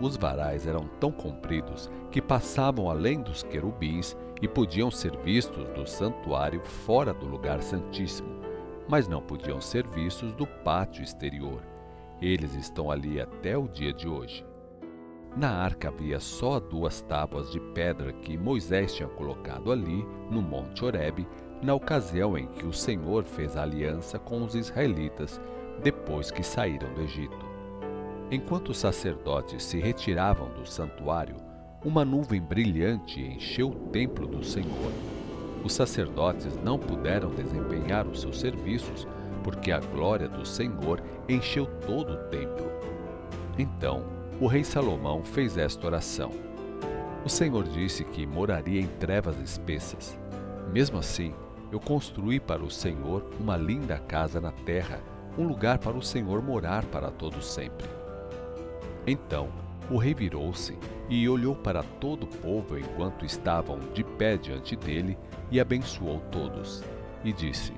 Os 0.00 0.16
varais 0.16 0.66
eram 0.66 0.88
tão 0.98 1.12
compridos 1.12 1.90
que 2.10 2.22
passavam 2.22 2.88
além 2.88 3.20
dos 3.20 3.42
querubins 3.42 4.16
e 4.40 4.48
podiam 4.48 4.90
ser 4.90 5.14
vistos 5.18 5.68
do 5.70 5.86
santuário 5.86 6.64
fora 6.64 7.12
do 7.12 7.26
lugar 7.26 7.62
santíssimo, 7.62 8.40
mas 8.88 9.06
não 9.06 9.20
podiam 9.20 9.60
ser 9.60 9.86
vistos 9.86 10.32
do 10.32 10.46
pátio 10.46 11.04
exterior. 11.04 11.62
Eles 12.20 12.54
estão 12.54 12.90
ali 12.90 13.20
até 13.20 13.56
o 13.58 13.68
dia 13.68 13.92
de 13.92 14.08
hoje. 14.08 14.44
Na 15.36 15.50
arca 15.50 15.88
havia 15.88 16.18
só 16.18 16.58
duas 16.58 17.02
tábuas 17.02 17.52
de 17.52 17.60
pedra 17.60 18.12
que 18.12 18.36
Moisés 18.36 18.94
tinha 18.94 19.08
colocado 19.08 19.70
ali, 19.70 20.04
no 20.30 20.42
Monte 20.42 20.84
Horebe, 20.84 21.28
na 21.62 21.74
ocasião 21.74 22.36
em 22.36 22.46
que 22.46 22.66
o 22.66 22.72
Senhor 22.72 23.24
fez 23.24 23.56
aliança 23.56 24.18
com 24.18 24.42
os 24.42 24.54
israelitas 24.54 25.40
depois 25.82 26.30
que 26.30 26.42
saíram 26.42 26.92
do 26.94 27.02
Egito. 27.02 27.49
Enquanto 28.30 28.68
os 28.68 28.78
sacerdotes 28.78 29.64
se 29.64 29.80
retiravam 29.80 30.48
do 30.50 30.64
santuário, 30.64 31.34
uma 31.84 32.04
nuvem 32.04 32.40
brilhante 32.40 33.20
encheu 33.20 33.70
o 33.70 33.88
templo 33.88 34.24
do 34.24 34.44
Senhor. 34.44 34.92
Os 35.64 35.72
sacerdotes 35.72 36.56
não 36.62 36.78
puderam 36.78 37.30
desempenhar 37.30 38.06
os 38.06 38.20
seus 38.20 38.38
serviços 38.38 39.06
porque 39.42 39.72
a 39.72 39.80
glória 39.80 40.28
do 40.28 40.46
Senhor 40.46 41.02
encheu 41.28 41.66
todo 41.86 42.12
o 42.12 42.28
templo. 42.28 42.70
Então, 43.58 44.04
o 44.40 44.46
rei 44.46 44.62
Salomão 44.62 45.24
fez 45.24 45.56
esta 45.58 45.86
oração. 45.86 46.30
O 47.24 47.28
Senhor 47.28 47.64
disse 47.64 48.04
que 48.04 48.26
moraria 48.26 48.80
em 48.80 48.86
trevas 48.86 49.36
espessas. 49.40 50.16
Mesmo 50.72 50.98
assim, 50.98 51.34
eu 51.72 51.80
construí 51.80 52.38
para 52.38 52.62
o 52.62 52.70
Senhor 52.70 53.28
uma 53.40 53.56
linda 53.56 53.98
casa 53.98 54.40
na 54.40 54.52
terra, 54.52 55.00
um 55.36 55.46
lugar 55.46 55.78
para 55.78 55.96
o 55.96 56.02
Senhor 56.02 56.40
morar 56.42 56.84
para 56.86 57.10
todo 57.10 57.42
sempre. 57.42 57.99
Então, 59.06 59.48
o 59.90 59.96
rei 59.96 60.14
virou-se 60.14 60.78
e 61.08 61.28
olhou 61.28 61.56
para 61.56 61.82
todo 61.82 62.24
o 62.24 62.26
povo 62.26 62.78
enquanto 62.78 63.24
estavam 63.24 63.80
de 63.92 64.04
pé 64.04 64.36
diante 64.36 64.76
dele 64.76 65.18
e 65.50 65.58
abençoou 65.58 66.20
todos. 66.30 66.84
E 67.24 67.32
disse: 67.32 67.72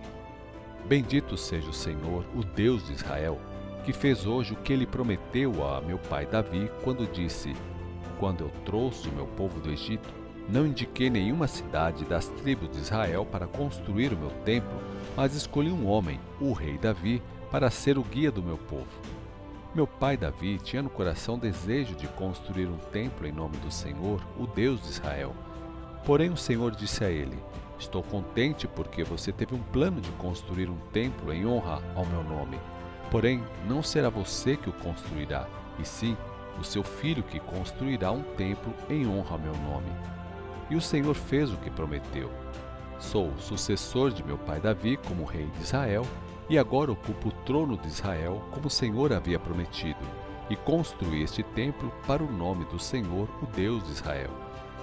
Bendito 0.87 1.37
seja 1.37 1.71
o 1.71 1.73
Senhor, 1.73 2.25
o 2.35 2.45
Deus 2.45 2.87
de 2.87 2.93
Israel, 2.93 3.41
que 3.85 3.93
fez 3.93 4.27
hoje 4.27 4.53
o 4.53 4.57
que 4.57 4.73
ele 4.73 4.87
prometeu 4.87 5.67
a 5.67 5.81
meu 5.81 5.99
pai 5.99 6.27
Davi 6.27 6.71
quando 6.85 7.11
disse: 7.11 7.55
Quando 8.19 8.45
eu 8.45 8.51
trouxe 8.65 9.09
o 9.09 9.13
meu 9.13 9.27
povo 9.27 9.59
do 9.61 9.71
Egito, 9.71 10.09
não 10.49 10.67
indiquei 10.67 11.09
nenhuma 11.09 11.47
cidade 11.47 12.05
das 12.05 12.29
tribos 12.29 12.69
de 12.71 12.79
Israel 12.79 13.25
para 13.25 13.47
construir 13.47 14.13
o 14.13 14.19
meu 14.19 14.31
templo, 14.45 14.83
mas 15.17 15.35
escolhi 15.35 15.71
um 15.71 15.87
homem, 15.87 16.21
o 16.41 16.53
rei 16.53 16.77
Davi, 16.77 17.23
para 17.51 17.71
ser 17.71 17.97
o 17.97 18.03
guia 18.03 18.31
do 18.31 18.43
meu 18.43 18.59
povo. 18.59 19.22
Meu 19.75 19.87
pai 19.87 20.19
Davi 20.19 20.59
tinha 20.59 20.83
no 20.83 20.91
coração 20.91 21.39
desejo 21.39 21.95
de 21.95 22.07
construir 22.07 22.67
um 22.67 22.77
templo 22.77 23.27
em 23.27 23.33
nome 23.33 23.57
do 23.57 23.71
Senhor, 23.71 24.21
o 24.39 24.47
Deus 24.47 24.83
de 24.83 24.89
Israel. 24.89 25.35
Porém, 26.05 26.29
o 26.29 26.37
Senhor 26.37 26.73
disse 26.73 27.03
a 27.03 27.09
ele: 27.09 27.39
Estou 27.79 28.03
contente 28.03 28.69
porque 28.69 29.03
você 29.03 29.33
teve 29.33 29.55
um 29.55 29.63
plano 29.63 29.99
de 29.99 30.11
construir 30.13 30.69
um 30.69 30.77
templo 30.93 31.33
em 31.33 31.47
honra 31.47 31.83
ao 31.95 32.05
meu 32.05 32.23
nome. 32.23 32.61
Porém, 33.11 33.43
não 33.67 33.83
será 33.83 34.11
você 34.11 34.59
que 34.59 34.69
o 34.69 34.75
construirá, 34.75 35.49
e 35.79 35.87
sim 35.87 36.19
o 36.61 36.65
seu 36.65 36.83
filho 36.83 37.23
que 37.23 37.41
construirá 37.41 38.13
um 38.13 38.23
templo 38.37 38.75
em 38.91 39.07
honra 39.07 39.33
ao 39.33 39.39
meu 39.39 39.55
nome. 39.55 39.89
E 40.69 40.77
o 40.77 40.83
Senhor 40.83 41.15
fez 41.15 41.51
o 41.51 41.57
que 41.57 41.71
prometeu. 41.71 42.31
Sou 42.99 43.33
sucessor 43.39 44.11
de 44.11 44.23
meu 44.23 44.37
pai 44.37 44.61
Davi 44.61 44.99
como 44.99 45.25
rei 45.25 45.47
de 45.47 45.63
Israel, 45.63 46.07
e 46.49 46.59
agora 46.59 46.93
ocupo 46.93 47.29
o 47.29 47.33
trono 47.45 47.77
de 47.77 47.89
Israel 47.89 48.43
como 48.51 48.67
o 48.67 48.71
Senhor 48.71 49.13
havia 49.13 49.39
prometido, 49.39 50.01
e 50.51 50.57
construí 50.57 51.23
este 51.23 51.43
templo 51.43 51.93
para 52.07 52.23
o 52.23 52.31
nome 52.31 52.65
do 52.67 52.79
Senhor, 52.79 53.29
o 53.41 53.47
Deus 53.47 53.85
de 53.85 53.93
Israel. 53.93 54.31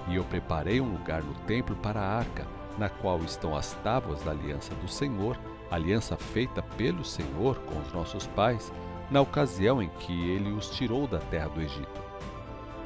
E 0.08 0.16
eu 0.16 0.24
preparei 0.24 0.82
um 0.82 0.92
lugar 0.92 1.22
no 1.22 1.34
templo 1.42 1.76
para 1.76 2.00
a 2.00 2.18
arca, 2.18 2.48
na 2.78 2.90
qual 2.90 3.20
estão 3.20 3.56
as 3.56 3.74
tábuas 3.84 4.24
da 4.24 4.32
aliança 4.32 4.74
do 4.76 4.88
Senhor, 4.88 5.38
aliança 5.70 6.16
feita 6.18 6.62
pelo 6.62 7.04
Senhor 7.04 7.60
com 7.60 7.80
os 7.80 7.94
nossos 7.94 8.26
pais 8.28 8.72
na 9.12 9.22
ocasião 9.22 9.82
em 9.82 9.90
que 9.90 10.30
ele 10.30 10.52
os 10.52 10.70
tirou 10.70 11.08
da 11.08 11.20
terra 11.20 11.50
do 11.50 11.62
Egito. 11.62 12.02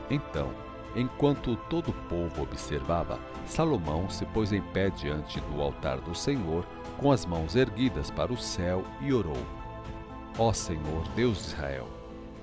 Então, 0.09 0.49
enquanto 0.95 1.55
todo 1.69 1.89
o 1.89 2.07
povo 2.07 2.43
observava, 2.43 3.19
Salomão 3.45 4.09
se 4.09 4.25
pôs 4.27 4.51
em 4.51 4.61
pé 4.61 4.89
diante 4.89 5.39
do 5.41 5.61
altar 5.61 5.99
do 5.99 6.15
Senhor, 6.15 6.65
com 7.03 7.11
as 7.11 7.25
mãos 7.25 7.53
erguidas 7.53 8.09
para 8.09 8.31
o 8.31 8.37
céu, 8.37 8.85
e 9.01 9.11
orou: 9.13 9.35
Ó 10.39 10.53
Senhor, 10.53 11.05
Deus 11.13 11.37
de 11.39 11.47
Israel, 11.49 11.87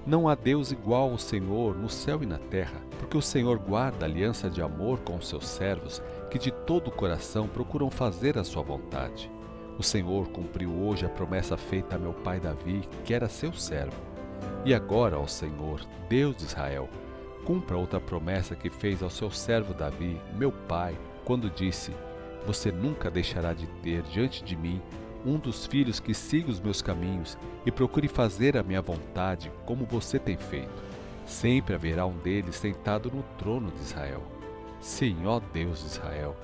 não 0.07 0.29
há 0.29 0.35
Deus 0.35 0.71
igual 0.71 1.13
ao 1.13 1.19
Senhor 1.19 1.75
no 1.75 1.89
céu 1.89 2.23
e 2.23 2.27
na 2.27 2.37
terra, 2.37 2.79
porque 2.99 3.17
o 3.17 3.23
Senhor 3.23 3.59
guarda 3.59 4.05
aliança 4.05 4.51
de 4.51 4.61
amor 4.61 5.01
com 5.01 5.17
os 5.17 5.29
seus 5.29 5.49
servos, 5.49 6.03
que 6.31 6.39
de 6.39 6.51
todo 6.51 6.89
o 6.89 6.93
coração 6.93 7.49
procuram 7.49 7.91
fazer 7.91 8.37
a 8.37 8.45
sua 8.45 8.63
vontade. 8.63 9.31
O 9.79 9.83
Senhor 9.83 10.29
cumpriu 10.29 10.71
hoje 10.71 11.07
a 11.07 11.09
promessa 11.09 11.57
feita 11.57 11.97
a 11.97 11.99
meu 11.99 12.13
pai 12.13 12.39
Davi, 12.39 12.87
que 13.03 13.15
era 13.15 13.31
seu 13.31 13.55
servo. 13.55 13.97
E 14.63 14.75
agora, 14.75 15.19
ó 15.19 15.27
Senhor, 15.27 15.81
Deus 16.07 16.37
de 16.37 16.45
Israel, 16.45 16.87
cumpra 17.47 17.79
outra 17.79 17.99
promessa 17.99 18.55
que 18.55 18.69
fez 18.69 19.03
ao 19.03 19.09
seu 19.09 19.31
servo 19.31 19.73
Davi, 19.73 20.21
meu 20.37 20.53
pai, 20.53 20.99
quando 21.25 21.49
disse: 21.49 21.95
Você 22.47 22.73
nunca 22.73 23.11
deixará 23.11 23.53
de 23.53 23.67
ter 23.83 24.03
diante 24.03 24.43
de 24.43 24.57
mim 24.57 24.81
um 25.25 25.39
dos 25.39 25.67
filhos 25.67 26.01
que 26.01 26.15
siga 26.15 26.51
os 26.51 26.61
meus 26.61 26.81
caminhos 26.81 27.37
e 27.67 27.71
procure 27.71 28.09
fazer 28.09 28.57
a 28.57 28.63
minha 28.63 28.81
vontade, 28.81 29.53
como 29.67 29.85
você 29.85 30.19
tem 30.19 30.37
feito. 30.37 30.83
Sempre 31.27 31.75
haverá 31.75 32.07
um 32.07 32.17
deles 32.17 32.57
sentado 32.57 33.11
no 33.11 33.23
trono 33.39 33.71
de 33.71 33.81
Israel. 33.81 34.23
Sim, 34.81 35.27
ó 35.27 35.41
Deus 35.53 35.81
de 35.81 35.87
Israel, 35.87 36.35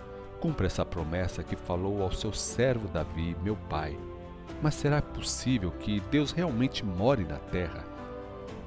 cumpra 0.40 0.66
essa 0.66 0.84
promessa 0.84 1.42
que 1.42 1.56
falou 1.56 2.02
ao 2.02 2.12
seu 2.12 2.32
servo 2.32 2.86
Davi, 2.88 3.34
meu 3.42 3.56
pai. 3.68 3.98
Mas 4.62 4.74
será 4.74 5.00
possível 5.00 5.70
que 5.70 6.00
Deus 6.10 6.32
realmente 6.32 6.84
more 6.84 7.24
na 7.24 7.38
terra? 7.38 7.84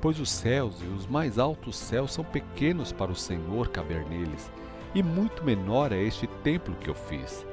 Pois 0.02 0.20
os 0.20 0.30
céus 0.30 0.82
e 0.82 0.86
os 0.86 1.06
mais 1.06 1.38
altos 1.38 1.78
céus 1.78 2.14
são 2.14 2.24
pequenos 2.24 2.92
para 2.92 3.12
o 3.12 3.16
Senhor 3.16 3.70
caber 3.70 4.06
neles, 4.08 4.52
e 4.94 5.04
muito 5.04 5.44
menor 5.44 5.92
é 5.92 6.02
este 6.02 6.28
templo 6.44 6.76
que 6.76 6.90
eu 6.90 6.96
fiz. 6.96 7.46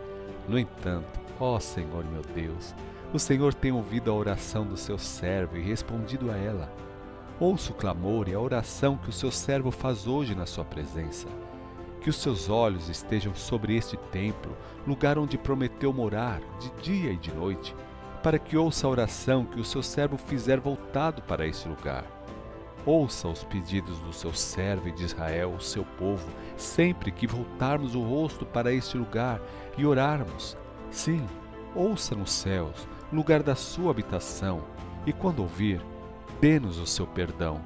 No 0.48 0.58
entanto, 0.58 1.20
ó 1.38 1.58
Senhor 1.58 2.04
meu 2.04 2.22
Deus, 2.22 2.74
o 3.12 3.18
Senhor 3.18 3.54
tem 3.54 3.72
ouvido 3.72 4.10
a 4.10 4.14
oração 4.14 4.66
do 4.66 4.76
seu 4.76 4.98
servo 4.98 5.56
e 5.56 5.62
respondido 5.62 6.30
a 6.30 6.36
ela. 6.36 6.72
Ouça 7.38 7.70
o 7.70 7.74
clamor 7.74 8.28
e 8.28 8.34
a 8.34 8.40
oração 8.40 8.96
que 8.96 9.10
o 9.10 9.12
seu 9.12 9.30
servo 9.30 9.70
faz 9.70 10.06
hoje 10.06 10.34
na 10.34 10.46
sua 10.46 10.64
presença. 10.64 11.28
Que 12.00 12.08
os 12.08 12.16
seus 12.16 12.48
olhos 12.48 12.88
estejam 12.88 13.34
sobre 13.34 13.76
este 13.76 13.96
templo, 14.10 14.56
lugar 14.86 15.18
onde 15.18 15.36
prometeu 15.36 15.92
morar, 15.92 16.40
de 16.58 16.70
dia 16.82 17.12
e 17.12 17.16
de 17.16 17.32
noite, 17.34 17.74
para 18.22 18.38
que 18.38 18.56
ouça 18.56 18.86
a 18.86 18.90
oração 18.90 19.44
que 19.44 19.60
o 19.60 19.64
seu 19.64 19.82
servo 19.82 20.16
fizer 20.16 20.58
voltado 20.58 21.20
para 21.22 21.46
este 21.46 21.68
lugar. 21.68 22.15
Ouça 22.86 23.26
os 23.26 23.42
pedidos 23.42 23.98
do 23.98 24.12
seu 24.12 24.32
servo 24.32 24.88
e 24.88 24.92
de 24.92 25.02
Israel, 25.02 25.50
o 25.50 25.60
seu 25.60 25.84
povo, 25.98 26.28
sempre 26.56 27.10
que 27.10 27.26
voltarmos 27.26 27.96
o 27.96 28.00
rosto 28.00 28.46
para 28.46 28.72
este 28.72 28.96
lugar 28.96 29.40
e 29.76 29.84
orarmos. 29.84 30.56
Sim, 30.88 31.26
ouça 31.74 32.14
nos 32.14 32.30
céus, 32.30 32.86
lugar 33.12 33.42
da 33.42 33.56
sua 33.56 33.90
habitação, 33.90 34.62
e 35.04 35.12
quando 35.12 35.40
ouvir, 35.40 35.80
dê-nos 36.40 36.78
o 36.78 36.86
seu 36.86 37.08
perdão. 37.08 37.60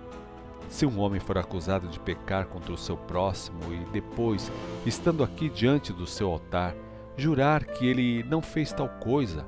Se 0.70 0.86
um 0.86 0.98
homem 0.98 1.20
for 1.20 1.36
acusado 1.36 1.86
de 1.88 2.00
pecar 2.00 2.46
contra 2.46 2.72
o 2.72 2.78
seu 2.78 2.96
próximo 2.96 3.60
e 3.74 3.84
depois, 3.92 4.50
estando 4.86 5.22
aqui 5.22 5.50
diante 5.50 5.92
do 5.92 6.06
seu 6.06 6.30
altar, 6.32 6.74
jurar 7.14 7.66
que 7.66 7.86
ele 7.86 8.22
não 8.22 8.40
fez 8.40 8.72
tal 8.72 8.88
coisa, 8.88 9.44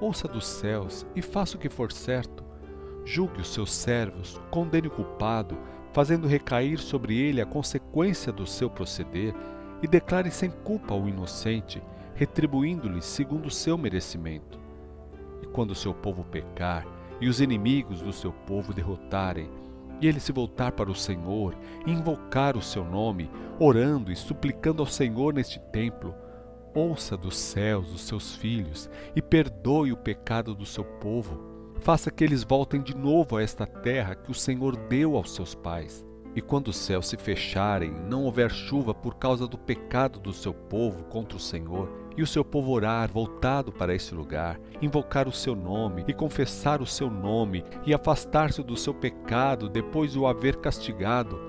ouça 0.00 0.26
dos 0.26 0.44
céus 0.44 1.06
e 1.14 1.22
faça 1.22 1.56
o 1.56 1.60
que 1.60 1.68
for 1.68 1.92
certo. 1.92 2.42
Julgue 3.04 3.40
os 3.40 3.52
seus 3.52 3.72
servos, 3.72 4.40
condene 4.50 4.88
o 4.88 4.90
culpado, 4.90 5.58
fazendo 5.92 6.28
recair 6.28 6.78
sobre 6.78 7.18
ele 7.18 7.40
a 7.40 7.46
consequência 7.46 8.32
do 8.32 8.46
seu 8.46 8.70
proceder, 8.70 9.34
e 9.82 9.88
declare 9.88 10.30
sem 10.30 10.48
culpa 10.48 10.94
o 10.94 11.08
inocente, 11.08 11.82
retribuindo-lhe 12.14 13.02
segundo 13.02 13.46
o 13.46 13.50
seu 13.50 13.76
merecimento. 13.76 14.58
E 15.42 15.46
quando 15.46 15.72
o 15.72 15.76
seu 15.76 15.92
povo 15.92 16.22
pecar, 16.24 16.86
e 17.20 17.28
os 17.28 17.40
inimigos 17.40 18.00
do 18.00 18.12
seu 18.12 18.32
povo 18.32 18.72
derrotarem, 18.72 19.50
e 20.00 20.06
ele 20.08 20.18
se 20.18 20.32
voltar 20.32 20.72
para 20.72 20.90
o 20.90 20.94
Senhor 20.94 21.56
e 21.86 21.92
invocar 21.92 22.56
o 22.56 22.62
seu 22.62 22.84
nome, 22.84 23.30
orando 23.58 24.10
e 24.10 24.16
suplicando 24.16 24.82
ao 24.82 24.86
Senhor 24.86 25.32
neste 25.32 25.60
templo, 25.70 26.14
ouça 26.74 27.16
dos 27.16 27.36
céus 27.36 27.92
os 27.92 28.02
seus 28.02 28.34
filhos 28.34 28.90
e 29.14 29.22
perdoe 29.22 29.92
o 29.92 29.96
pecado 29.96 30.54
do 30.54 30.66
seu 30.66 30.84
povo. 30.84 31.51
Faça 31.82 32.12
que 32.12 32.22
eles 32.22 32.44
voltem 32.44 32.80
de 32.80 32.96
novo 32.96 33.36
a 33.36 33.42
esta 33.42 33.66
terra 33.66 34.14
que 34.14 34.30
o 34.30 34.34
Senhor 34.34 34.76
deu 34.76 35.16
aos 35.16 35.34
seus 35.34 35.52
pais. 35.52 36.06
E 36.32 36.40
quando 36.40 36.68
os 36.68 36.76
céus 36.76 37.08
se 37.08 37.16
fecharem, 37.16 37.90
não 38.08 38.22
houver 38.22 38.52
chuva 38.52 38.94
por 38.94 39.16
causa 39.16 39.48
do 39.48 39.58
pecado 39.58 40.20
do 40.20 40.32
seu 40.32 40.54
povo 40.54 41.02
contra 41.06 41.36
o 41.36 41.40
Senhor, 41.40 41.90
e 42.16 42.22
o 42.22 42.26
seu 42.26 42.44
povo 42.44 42.70
orar 42.70 43.10
voltado 43.10 43.72
para 43.72 43.92
esse 43.92 44.14
lugar, 44.14 44.60
invocar 44.80 45.26
o 45.26 45.32
seu 45.32 45.56
nome 45.56 46.04
e 46.06 46.12
confessar 46.12 46.80
o 46.80 46.86
seu 46.86 47.10
nome 47.10 47.64
e 47.84 47.92
afastar-se 47.92 48.62
do 48.62 48.76
seu 48.76 48.94
pecado 48.94 49.68
depois 49.68 50.12
de 50.12 50.18
o 50.20 50.26
haver 50.28 50.58
castigado, 50.58 51.40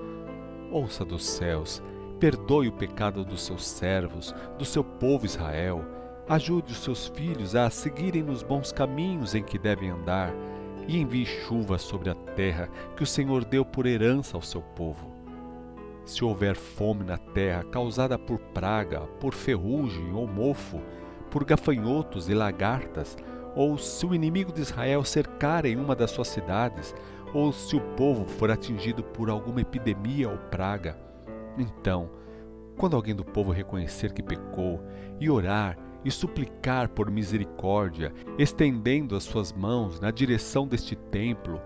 ouça 0.72 1.04
dos 1.04 1.24
céus, 1.24 1.80
perdoe 2.18 2.66
o 2.66 2.72
pecado 2.72 3.24
dos 3.24 3.44
seus 3.44 3.64
servos, 3.64 4.34
do 4.58 4.64
seu 4.64 4.82
povo 4.82 5.26
Israel, 5.26 5.84
ajude 6.28 6.72
os 6.72 6.78
seus 6.78 7.08
filhos 7.08 7.54
a 7.54 7.68
seguirem 7.68 8.22
nos 8.22 8.42
bons 8.42 8.72
caminhos 8.72 9.34
em 9.34 9.42
que 9.42 9.58
devem 9.58 9.90
andar 9.90 10.32
e 10.88 10.98
envie 10.98 11.26
chuva 11.26 11.78
sobre 11.78 12.10
a 12.10 12.14
terra 12.14 12.68
que 12.96 13.02
o 13.02 13.06
Senhor 13.06 13.44
deu 13.44 13.64
por 13.64 13.86
herança 13.86 14.36
ao 14.36 14.42
seu 14.42 14.60
povo. 14.60 15.12
Se 16.04 16.24
houver 16.24 16.56
fome 16.56 17.04
na 17.04 17.16
terra 17.16 17.64
causada 17.64 18.18
por 18.18 18.38
praga, 18.38 19.00
por 19.20 19.32
ferrugem 19.32 20.12
ou 20.12 20.26
mofo, 20.26 20.80
por 21.30 21.44
gafanhotos 21.44 22.28
e 22.28 22.34
lagartas, 22.34 23.16
ou 23.56 23.78
se 23.78 24.04
o 24.04 24.14
inimigo 24.14 24.52
de 24.52 24.60
Israel 24.60 25.04
cercar 25.04 25.64
em 25.64 25.76
uma 25.76 25.94
das 25.94 26.10
suas 26.10 26.28
cidades, 26.28 26.94
ou 27.32 27.52
se 27.52 27.74
o 27.76 27.80
povo 27.80 28.26
for 28.26 28.50
atingido 28.50 29.02
por 29.02 29.30
alguma 29.30 29.60
epidemia 29.60 30.28
ou 30.28 30.36
praga, 30.36 30.98
então, 31.58 32.10
quando 32.76 32.96
alguém 32.96 33.14
do 33.14 33.24
povo 33.24 33.52
reconhecer 33.52 34.12
que 34.12 34.22
pecou 34.22 34.80
e 35.20 35.30
orar 35.30 35.78
e 36.04 36.10
suplicar 36.10 36.88
por 36.88 37.10
misericórdia, 37.10 38.12
estendendo 38.38 39.16
as 39.16 39.24
suas 39.24 39.52
mãos 39.52 40.00
na 40.00 40.10
direção 40.10 40.66
deste 40.66 40.94
templo, 40.94 41.60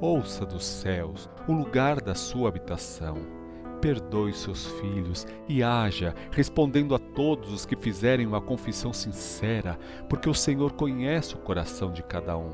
ouça 0.00 0.44
dos 0.46 0.64
céus 0.64 1.28
o 1.46 1.52
lugar 1.52 2.00
da 2.00 2.14
sua 2.14 2.48
habitação 2.48 3.42
perdoe 3.82 4.32
seus 4.32 4.68
filhos 4.80 5.26
e 5.48 5.60
haja, 5.60 6.14
respondendo 6.30 6.94
a 6.94 7.00
todos 7.00 7.52
os 7.52 7.66
que 7.66 7.74
fizerem 7.74 8.24
uma 8.24 8.40
confissão 8.40 8.92
sincera, 8.92 9.76
porque 10.08 10.30
o 10.30 10.34
Senhor 10.34 10.72
conhece 10.74 11.34
o 11.34 11.38
coração 11.38 11.92
de 11.92 12.00
cada 12.04 12.38
um. 12.38 12.52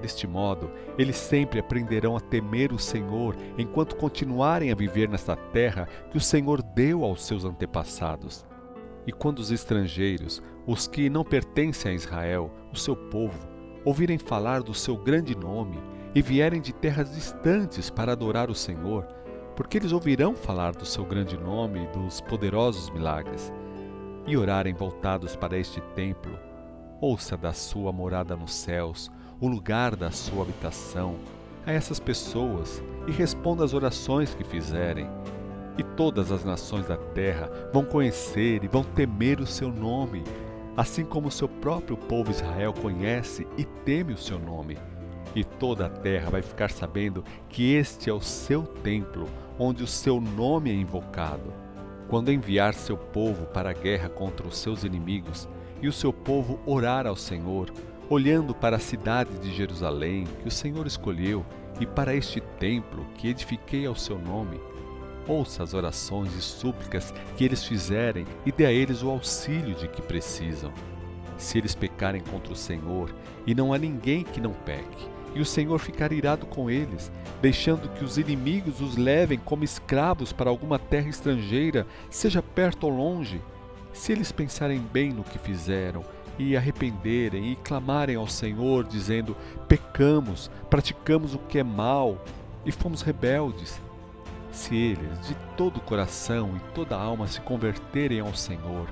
Deste 0.00 0.26
modo, 0.26 0.70
eles 0.96 1.16
sempre 1.16 1.58
aprenderão 1.58 2.16
a 2.16 2.20
temer 2.20 2.72
o 2.72 2.78
Senhor 2.78 3.34
enquanto 3.58 3.96
continuarem 3.96 4.70
a 4.70 4.74
viver 4.74 5.08
nesta 5.08 5.34
terra 5.34 5.88
que 6.10 6.16
o 6.16 6.20
Senhor 6.20 6.62
deu 6.62 7.04
aos 7.04 7.24
seus 7.24 7.44
antepassados. 7.44 8.46
E 9.06 9.12
quando 9.12 9.38
os 9.38 9.50
estrangeiros, 9.50 10.42
os 10.66 10.86
que 10.86 11.10
não 11.10 11.24
pertencem 11.24 11.92
a 11.92 11.94
Israel, 11.94 12.50
o 12.72 12.76
seu 12.76 12.96
povo, 12.96 13.48
ouvirem 13.84 14.18
falar 14.18 14.62
do 14.62 14.72
seu 14.72 14.96
grande 14.96 15.36
nome 15.36 15.78
e 16.14 16.22
vierem 16.22 16.60
de 16.60 16.72
terras 16.72 17.14
distantes 17.14 17.90
para 17.90 18.12
adorar 18.12 18.50
o 18.50 18.54
Senhor, 18.54 19.04
porque 19.56 19.78
eles 19.78 19.92
ouvirão 19.92 20.34
falar 20.34 20.72
do 20.72 20.86
seu 20.86 21.04
grande 21.04 21.36
nome 21.36 21.84
e 21.84 21.98
dos 21.98 22.20
poderosos 22.20 22.90
milagres, 22.90 23.52
e 24.26 24.36
orarem 24.36 24.74
voltados 24.74 25.36
para 25.36 25.58
este 25.58 25.80
templo. 25.94 26.38
Ouça 27.00 27.36
da 27.36 27.52
sua 27.52 27.92
morada 27.92 28.34
nos 28.36 28.54
céus, 28.54 29.10
o 29.40 29.46
lugar 29.46 29.94
da 29.94 30.10
sua 30.10 30.42
habitação, 30.42 31.16
a 31.66 31.72
essas 31.72 32.00
pessoas 32.00 32.82
e 33.06 33.12
responda 33.12 33.64
às 33.64 33.74
orações 33.74 34.34
que 34.34 34.44
fizerem. 34.44 35.08
E 35.76 35.82
todas 35.82 36.30
as 36.30 36.44
nações 36.44 36.86
da 36.86 36.96
terra 36.96 37.50
vão 37.72 37.84
conhecer 37.84 38.62
e 38.62 38.68
vão 38.68 38.84
temer 38.84 39.40
o 39.40 39.46
seu 39.46 39.70
nome, 39.70 40.22
assim 40.76 41.04
como 41.04 41.28
o 41.28 41.32
seu 41.32 41.48
próprio 41.48 41.96
povo 41.96 42.30
Israel 42.30 42.72
conhece 42.72 43.46
e 43.58 43.64
teme 43.64 44.12
o 44.12 44.18
seu 44.18 44.38
nome. 44.38 44.78
E 45.34 45.42
toda 45.42 45.86
a 45.86 45.90
terra 45.90 46.30
vai 46.30 46.42
ficar 46.42 46.70
sabendo 46.70 47.24
que 47.48 47.74
este 47.74 48.08
é 48.08 48.12
o 48.12 48.20
seu 48.20 48.62
templo, 48.62 49.26
onde 49.58 49.82
o 49.82 49.86
seu 49.86 50.20
nome 50.20 50.70
é 50.70 50.74
invocado. 50.74 51.52
Quando 52.08 52.30
enviar 52.30 52.74
seu 52.74 52.96
povo 52.96 53.46
para 53.46 53.70
a 53.70 53.72
guerra 53.72 54.08
contra 54.08 54.46
os 54.46 54.58
seus 54.58 54.84
inimigos, 54.84 55.48
e 55.82 55.88
o 55.88 55.92
seu 55.92 56.12
povo 56.12 56.60
orar 56.64 57.06
ao 57.06 57.16
Senhor, 57.16 57.72
olhando 58.08 58.54
para 58.54 58.76
a 58.76 58.80
cidade 58.80 59.36
de 59.38 59.52
Jerusalém 59.52 60.24
que 60.40 60.48
o 60.48 60.52
Senhor 60.52 60.86
escolheu, 60.86 61.44
e 61.80 61.86
para 61.86 62.14
este 62.14 62.40
templo 62.40 63.04
que 63.16 63.28
edifiquei 63.28 63.84
ao 63.86 63.96
seu 63.96 64.18
nome, 64.18 64.60
ouça 65.26 65.62
as 65.62 65.74
orações 65.74 66.34
e 66.34 66.40
súplicas 66.40 67.12
que 67.36 67.44
eles 67.44 67.64
fizerem 67.64 68.26
e 68.44 68.52
dê 68.52 68.66
a 68.66 68.72
eles 68.72 69.02
o 69.02 69.10
auxílio 69.10 69.74
de 69.74 69.88
que 69.88 70.02
precisam. 70.02 70.72
Se 71.36 71.58
eles 71.58 71.74
pecarem 71.74 72.20
contra 72.20 72.52
o 72.52 72.56
Senhor, 72.56 73.14
e 73.46 73.54
não 73.54 73.72
há 73.72 73.78
ninguém 73.78 74.22
que 74.22 74.40
não 74.40 74.52
peque, 74.52 75.08
e 75.34 75.40
o 75.40 75.44
Senhor 75.44 75.78
ficar 75.78 76.12
irado 76.12 76.46
com 76.46 76.70
eles, 76.70 77.10
deixando 77.42 77.88
que 77.88 78.04
os 78.04 78.16
inimigos 78.16 78.80
os 78.80 78.96
levem 78.96 79.38
como 79.38 79.64
escravos 79.64 80.32
para 80.32 80.48
alguma 80.48 80.78
terra 80.78 81.08
estrangeira, 81.08 81.86
seja 82.08 82.40
perto 82.40 82.84
ou 82.84 82.96
longe. 82.96 83.40
Se 83.92 84.12
eles 84.12 84.30
pensarem 84.30 84.78
bem 84.78 85.12
no 85.12 85.24
que 85.24 85.38
fizeram 85.38 86.04
e 86.38 86.56
arrependerem 86.56 87.52
e 87.52 87.56
clamarem 87.56 88.16
ao 88.16 88.28
Senhor, 88.28 88.84
dizendo: 88.84 89.36
Pecamos, 89.68 90.50
praticamos 90.70 91.34
o 91.34 91.38
que 91.38 91.58
é 91.58 91.64
mal 91.64 92.24
e 92.64 92.72
fomos 92.72 93.02
rebeldes. 93.02 93.80
Se 94.54 94.76
eles, 94.76 95.26
de 95.26 95.34
todo 95.56 95.78
o 95.78 95.80
coração 95.80 96.56
e 96.56 96.60
toda 96.72 96.96
a 96.96 97.02
alma, 97.02 97.26
se 97.26 97.40
converterem 97.40 98.20
ao 98.20 98.32
Senhor 98.34 98.86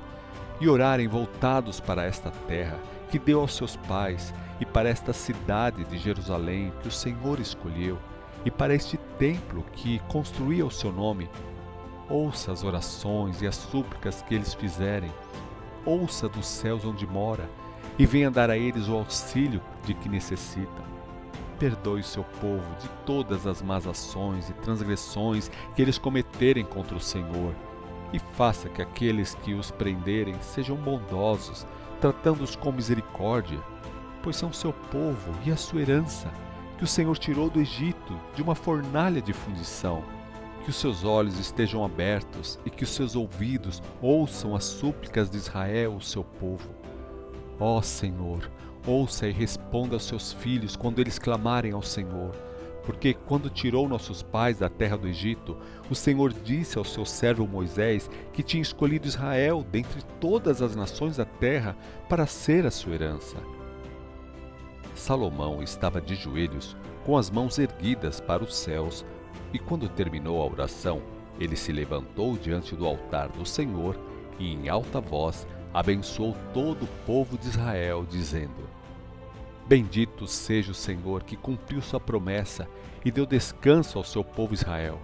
e 0.61 0.69
orarem 0.69 1.07
voltados 1.07 1.79
para 1.79 2.05
esta 2.05 2.33
terra 2.49 2.79
que 3.09 3.19
deu 3.19 3.41
aos 3.41 3.55
seus 3.55 3.77
pais 3.77 4.35
e 4.61 4.67
para 4.67 4.89
esta 4.89 5.13
cidade 5.13 5.85
de 5.85 5.99
Jerusalém 5.99 6.73
que 6.83 6.89
o 6.89 6.91
Senhor 6.91 7.39
escolheu, 7.39 7.97
e 8.45 8.51
para 8.51 8.75
este 8.75 8.97
templo 9.19 9.65
que 9.73 10.01
construía 10.09 10.67
o 10.67 10.71
seu 10.71 10.91
nome. 10.91 11.31
Ouça 12.09 12.51
as 12.51 12.65
orações 12.65 13.41
e 13.41 13.47
as 13.47 13.55
súplicas 13.55 14.21
que 14.23 14.35
eles 14.35 14.55
fizerem. 14.55 15.13
Ouça 15.87 16.29
dos 16.29 16.47
céus 16.47 16.85
onde 16.85 17.07
mora, 17.07 17.49
e 17.97 18.05
venha 18.05 18.31
dar 18.31 18.51
a 18.51 18.59
eles 18.59 18.89
o 18.89 18.95
auxílio 18.95 19.63
de 19.85 19.95
que 19.95 20.09
necessitam. 20.09 21.02
Perdoe 21.63 22.01
o 22.01 22.05
seu 22.05 22.25
povo 22.41 22.75
de 22.81 22.89
todas 23.07 23.47
as 23.47 23.63
más 23.63 23.87
ações 23.87 24.51
e 24.51 24.53
transgressões 24.55 25.49
que 25.77 25.81
eles 25.81 25.97
cometerem 25.97 26.65
contra 26.65 26.97
o 26.97 27.01
Senhor, 27.01 27.55
e 28.13 28.19
faça 28.19 28.69
que 28.69 28.83
aqueles 28.83 29.37
que 29.37 29.55
os 29.55 29.71
prenderem 29.71 30.35
sejam 30.41 30.75
bondosos, 30.75 31.65
tratando-os 32.01 32.57
com 32.57 32.73
misericórdia, 32.73 33.61
pois 34.25 34.35
são 34.35 34.53
seu 34.53 34.73
povo 34.73 35.33
e 35.45 35.53
a 35.53 35.57
sua 35.57 35.83
herança, 35.83 36.33
que 36.77 36.83
o 36.83 36.89
Senhor 36.89 37.17
tirou 37.17 37.49
do 37.49 37.61
Egito 37.61 38.19
de 38.35 38.43
uma 38.43 38.57
fornalha 38.57 39.23
de 39.23 39.33
fundição. 39.33 40.03
Que 40.65 40.71
os 40.71 40.75
seus 40.75 41.05
olhos 41.05 41.39
estejam 41.39 41.85
abertos 41.85 42.59
e 42.67 42.71
que 42.71 42.83
os 42.83 42.91
seus 42.91 43.15
ouvidos 43.15 43.81
ouçam 44.01 44.57
as 44.57 44.65
súplicas 44.65 45.31
de 45.31 45.37
Israel, 45.37 45.95
o 45.95 46.03
seu 46.03 46.25
povo. 46.25 46.71
Ó 47.61 47.81
Senhor, 47.81 48.51
ouça 48.87 49.29
e 49.29 49.33
responda 49.33 49.95
aos 49.95 50.05
seus 50.05 50.33
filhos 50.33 50.77
quando 50.77 51.01
eles 51.01 51.19
clamarem 51.19 51.73
ao 51.73 51.83
Senhor. 51.83 52.35
Porque 52.85 53.15
quando 53.15 53.49
tirou 53.49 53.89
nossos 53.89 54.23
pais 54.23 54.59
da 54.59 54.69
terra 54.69 54.97
do 54.97 55.07
Egito, 55.07 55.57
o 55.89 55.95
Senhor 55.95 56.33
disse 56.33 56.79
ao 56.79 56.85
seu 56.85 57.05
servo 57.05 57.47
Moisés 57.47 58.11
que 58.33 58.43
tinha 58.43 58.63
escolhido 58.63 59.07
Israel 59.07 59.65
dentre 59.71 60.03
todas 60.21 60.61
as 60.61 60.75
nações 60.75 61.17
da 61.17 61.25
terra 61.25 61.77
para 62.09 62.27
ser 62.27 62.67
a 62.67 62.71
sua 62.71 62.95
herança. 62.95 63.37
Salomão 64.95 65.63
estava 65.63 66.01
de 66.01 66.15
joelhos, 66.15 66.77
com 67.05 67.17
as 67.17 67.31
mãos 67.31 67.59
erguidas 67.59 68.21
para 68.21 68.43
os 68.43 68.55
céus, 68.55 69.05
e 69.53 69.59
quando 69.59 69.89
terminou 69.89 70.41
a 70.41 70.47
oração, 70.47 71.03
ele 71.39 71.57
se 71.57 71.73
levantou 71.73 72.37
diante 72.37 72.77
do 72.77 72.87
altar 72.87 73.29
do 73.29 73.47
Senhor 73.47 73.99
e, 74.39 74.53
em 74.53 74.69
alta 74.69 75.01
voz, 75.01 75.47
abençoou 75.73 76.37
todo 76.53 76.85
o 76.85 76.89
povo 77.07 77.39
de 77.39 77.49
Israel, 77.49 78.07
dizendo: 78.09 78.69
Bendito 79.67 80.27
seja 80.27 80.73
o 80.73 80.75
Senhor 80.75 81.23
que 81.23 81.37
cumpriu 81.37 81.81
sua 81.81 82.01
promessa 82.01 82.69
e 83.05 83.11
deu 83.11 83.25
descanso 83.25 83.99
ao 83.99 84.05
seu 84.05 84.23
povo 84.25 84.55
Israel. 84.55 84.99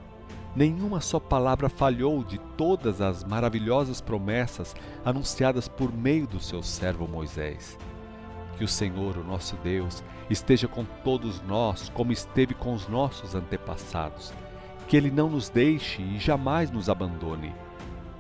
Nenhuma 0.55 1.01
só 1.01 1.21
palavra 1.21 1.69
falhou 1.69 2.25
de 2.25 2.39
todas 2.57 3.01
as 3.01 3.23
maravilhosas 3.23 4.01
promessas 4.01 4.75
anunciadas 5.05 5.69
por 5.69 5.93
meio 5.93 6.27
do 6.27 6.41
seu 6.41 6.63
servo 6.63 7.07
Moisés. 7.07 7.79
Que 8.57 8.65
o 8.65 8.69
Senhor, 8.69 9.17
o 9.17 9.23
nosso 9.23 9.55
Deus, 9.63 10.03
esteja 10.29 10.67
com 10.67 10.85
todos 11.05 11.41
nós, 11.43 11.89
como 11.91 12.13
esteve 12.13 12.55
com 12.55 12.75
os 12.75 12.89
nossos 12.89 13.37
antepassados. 13.37 14.33
Que 14.89 14.97
Ele 14.97 15.13
não 15.13 15.31
nos 15.31 15.49
deixe 15.49 16.03
e 16.03 16.19
jamais 16.19 16.71
nos 16.71 16.89
abandone. 16.89 17.55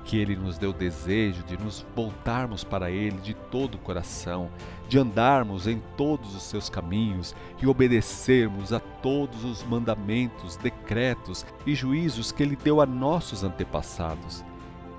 Que 0.08 0.16
Ele 0.16 0.34
nos 0.34 0.56
o 0.56 0.72
desejo 0.72 1.42
de 1.42 1.58
nos 1.58 1.84
voltarmos 1.94 2.64
para 2.64 2.90
Ele 2.90 3.18
de 3.18 3.34
todo 3.34 3.74
o 3.74 3.78
coração, 3.78 4.50
de 4.88 4.98
andarmos 4.98 5.66
em 5.66 5.82
todos 5.98 6.34
os 6.34 6.44
seus 6.44 6.70
caminhos 6.70 7.36
e 7.60 7.66
obedecermos 7.66 8.72
a 8.72 8.80
todos 8.80 9.44
os 9.44 9.62
mandamentos, 9.62 10.56
decretos 10.56 11.44
e 11.66 11.74
juízos 11.74 12.32
que 12.32 12.42
Ele 12.42 12.56
deu 12.56 12.80
a 12.80 12.86
nossos 12.86 13.44
antepassados. 13.44 14.42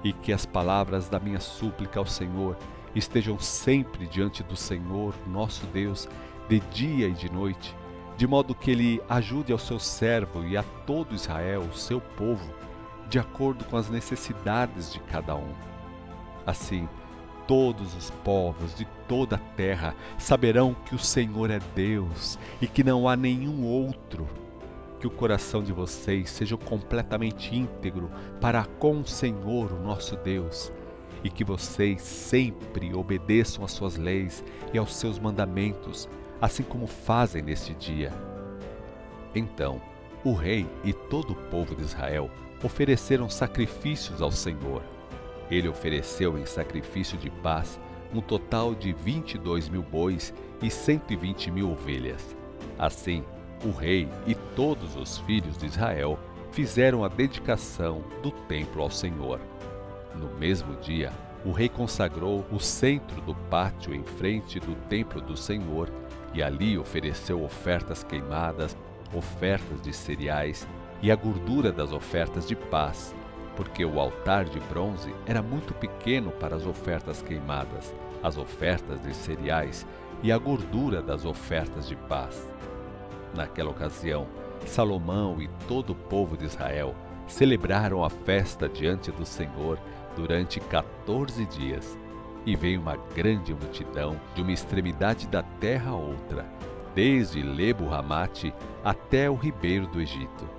E 0.03 0.13
que 0.13 0.31
as 0.31 0.45
palavras 0.45 1.09
da 1.09 1.19
minha 1.19 1.39
súplica 1.39 1.99
ao 1.99 2.05
Senhor 2.05 2.55
estejam 2.93 3.39
sempre 3.39 4.05
diante 4.05 4.43
do 4.43 4.55
Senhor, 4.55 5.15
nosso 5.25 5.65
Deus, 5.67 6.07
de 6.47 6.59
dia 6.59 7.07
e 7.07 7.13
de 7.13 7.31
noite, 7.31 7.75
de 8.15 8.27
modo 8.27 8.53
que 8.53 8.69
ele 8.69 9.01
ajude 9.09 9.51
ao 9.51 9.57
seu 9.57 9.79
servo 9.79 10.45
e 10.45 10.55
a 10.55 10.63
todo 10.85 11.15
Israel, 11.15 11.61
o 11.61 11.75
seu 11.75 11.99
povo, 11.99 12.53
de 13.09 13.17
acordo 13.17 13.65
com 13.65 13.75
as 13.75 13.89
necessidades 13.89 14.93
de 14.93 14.99
cada 14.99 15.35
um. 15.35 15.51
Assim, 16.45 16.87
todos 17.47 17.95
os 17.95 18.11
povos 18.23 18.75
de 18.75 18.85
toda 19.07 19.35
a 19.35 19.55
terra 19.55 19.95
saberão 20.17 20.75
que 20.85 20.93
o 20.93 20.99
Senhor 20.99 21.49
é 21.49 21.59
Deus 21.75 22.37
e 22.61 22.67
que 22.67 22.83
não 22.83 23.09
há 23.09 23.15
nenhum 23.15 23.65
outro. 23.65 24.27
Que 24.99 25.07
o 25.07 25.11
coração 25.11 25.63
de 25.63 25.71
vocês 25.71 26.29
seja 26.29 26.57
completamente 26.57 27.55
íntegro 27.55 28.11
para 28.39 28.65
com 28.65 28.99
o 28.99 29.07
Senhor, 29.07 29.71
o 29.71 29.81
nosso 29.81 30.15
Deus 30.17 30.71
e 31.23 31.29
que 31.29 31.43
vocês 31.43 32.01
sempre 32.01 32.93
obedeçam 32.93 33.63
às 33.63 33.71
suas 33.71 33.97
leis 33.97 34.43
e 34.73 34.77
aos 34.77 34.95
seus 34.95 35.19
mandamentos, 35.19 36.07
assim 36.41 36.63
como 36.63 36.87
fazem 36.87 37.41
neste 37.41 37.73
dia. 37.73 38.13
Então, 39.35 39.81
o 40.23 40.33
rei 40.33 40.65
e 40.83 40.93
todo 40.93 41.33
o 41.33 41.35
povo 41.49 41.75
de 41.75 41.83
Israel 41.83 42.29
ofereceram 42.63 43.29
sacrifícios 43.29 44.21
ao 44.21 44.31
Senhor. 44.31 44.83
Ele 45.49 45.67
ofereceu 45.67 46.37
em 46.37 46.45
sacrifício 46.45 47.17
de 47.17 47.29
paz 47.29 47.79
um 48.13 48.21
total 48.21 48.73
de 48.73 48.91
22 48.91 49.69
mil 49.69 49.83
bois 49.83 50.33
e 50.61 50.69
120 50.69 51.51
mil 51.51 51.71
ovelhas. 51.71 52.35
Assim, 52.77 53.23
o 53.63 53.71
rei 53.71 54.07
e 54.25 54.35
todos 54.55 54.95
os 54.95 55.17
filhos 55.19 55.57
de 55.57 55.65
Israel 55.65 56.19
fizeram 56.51 57.03
a 57.03 57.07
dedicação 57.07 58.03
do 58.21 58.31
templo 58.31 58.81
ao 58.81 58.89
Senhor. 58.89 59.39
No 60.15 60.29
mesmo 60.37 60.75
dia, 60.77 61.11
o 61.45 61.51
rei 61.51 61.69
consagrou 61.69 62.45
o 62.51 62.59
centro 62.59 63.21
do 63.21 63.33
pátio 63.33 63.93
em 63.93 64.03
frente 64.03 64.59
do 64.59 64.75
templo 64.87 65.21
do 65.21 65.37
Senhor 65.37 65.89
e 66.33 66.43
ali 66.43 66.77
ofereceu 66.77 67.43
ofertas 67.43 68.03
queimadas, 68.03 68.75
ofertas 69.13 69.81
de 69.81 69.93
cereais 69.93 70.67
e 71.01 71.11
a 71.11 71.15
gordura 71.15 71.71
das 71.71 71.91
ofertas 71.91 72.47
de 72.47 72.55
paz, 72.55 73.15
porque 73.55 73.83
o 73.83 73.99
altar 73.99 74.45
de 74.45 74.59
bronze 74.59 75.13
era 75.25 75.41
muito 75.41 75.73
pequeno 75.73 76.31
para 76.31 76.55
as 76.55 76.65
ofertas 76.65 77.21
queimadas, 77.21 77.93
as 78.21 78.37
ofertas 78.37 79.01
de 79.01 79.13
cereais 79.13 79.85
e 80.21 80.31
a 80.31 80.37
gordura 80.37 81.01
das 81.01 81.25
ofertas 81.25 81.87
de 81.87 81.95
paz. 81.95 82.51
Naquela 83.33 83.69
ocasião, 83.69 84.27
Salomão 84.65 85.41
e 85.41 85.47
todo 85.67 85.91
o 85.91 85.95
povo 85.95 86.35
de 86.35 86.45
Israel 86.45 86.95
celebraram 87.27 88.03
a 88.03 88.09
festa 88.09 88.67
diante 88.67 89.11
do 89.11 89.25
Senhor 89.25 89.79
durante 90.15 90.59
14 90.59 91.45
dias. 91.45 91.97
E 92.45 92.55
veio 92.55 92.81
uma 92.81 92.97
grande 93.13 93.53
multidão 93.53 94.19
de 94.33 94.41
uma 94.41 94.51
extremidade 94.51 95.27
da 95.27 95.43
terra 95.43 95.91
a 95.91 95.95
outra, 95.95 96.45
desde 96.95 97.41
Lebo-Ramate 97.41 98.53
até 98.83 99.29
o 99.29 99.35
ribeiro 99.35 99.87
do 99.87 100.01
Egito. 100.01 100.49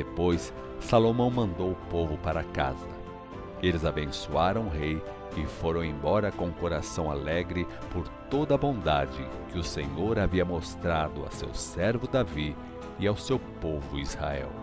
Depois, 0.00 0.50
Salomão 0.80 1.30
mandou 1.30 1.72
o 1.72 1.90
povo 1.90 2.16
para 2.16 2.42
casa. 2.42 2.88
Eles 3.62 3.84
abençoaram 3.84 4.62
o 4.62 4.70
rei 4.70 4.98
e 5.36 5.44
foram 5.44 5.84
embora 5.84 6.32
com 6.32 6.46
o 6.46 6.52
coração 6.54 7.10
alegre 7.10 7.66
por 7.92 8.08
toda 8.30 8.54
a 8.54 8.58
bondade 8.58 9.22
que 9.52 9.58
o 9.58 9.62
Senhor 9.62 10.18
havia 10.18 10.42
mostrado 10.42 11.26
a 11.26 11.30
seu 11.30 11.52
servo 11.52 12.08
Davi 12.08 12.56
e 12.98 13.06
ao 13.06 13.14
seu 13.14 13.38
povo 13.60 13.98
Israel. 13.98 14.59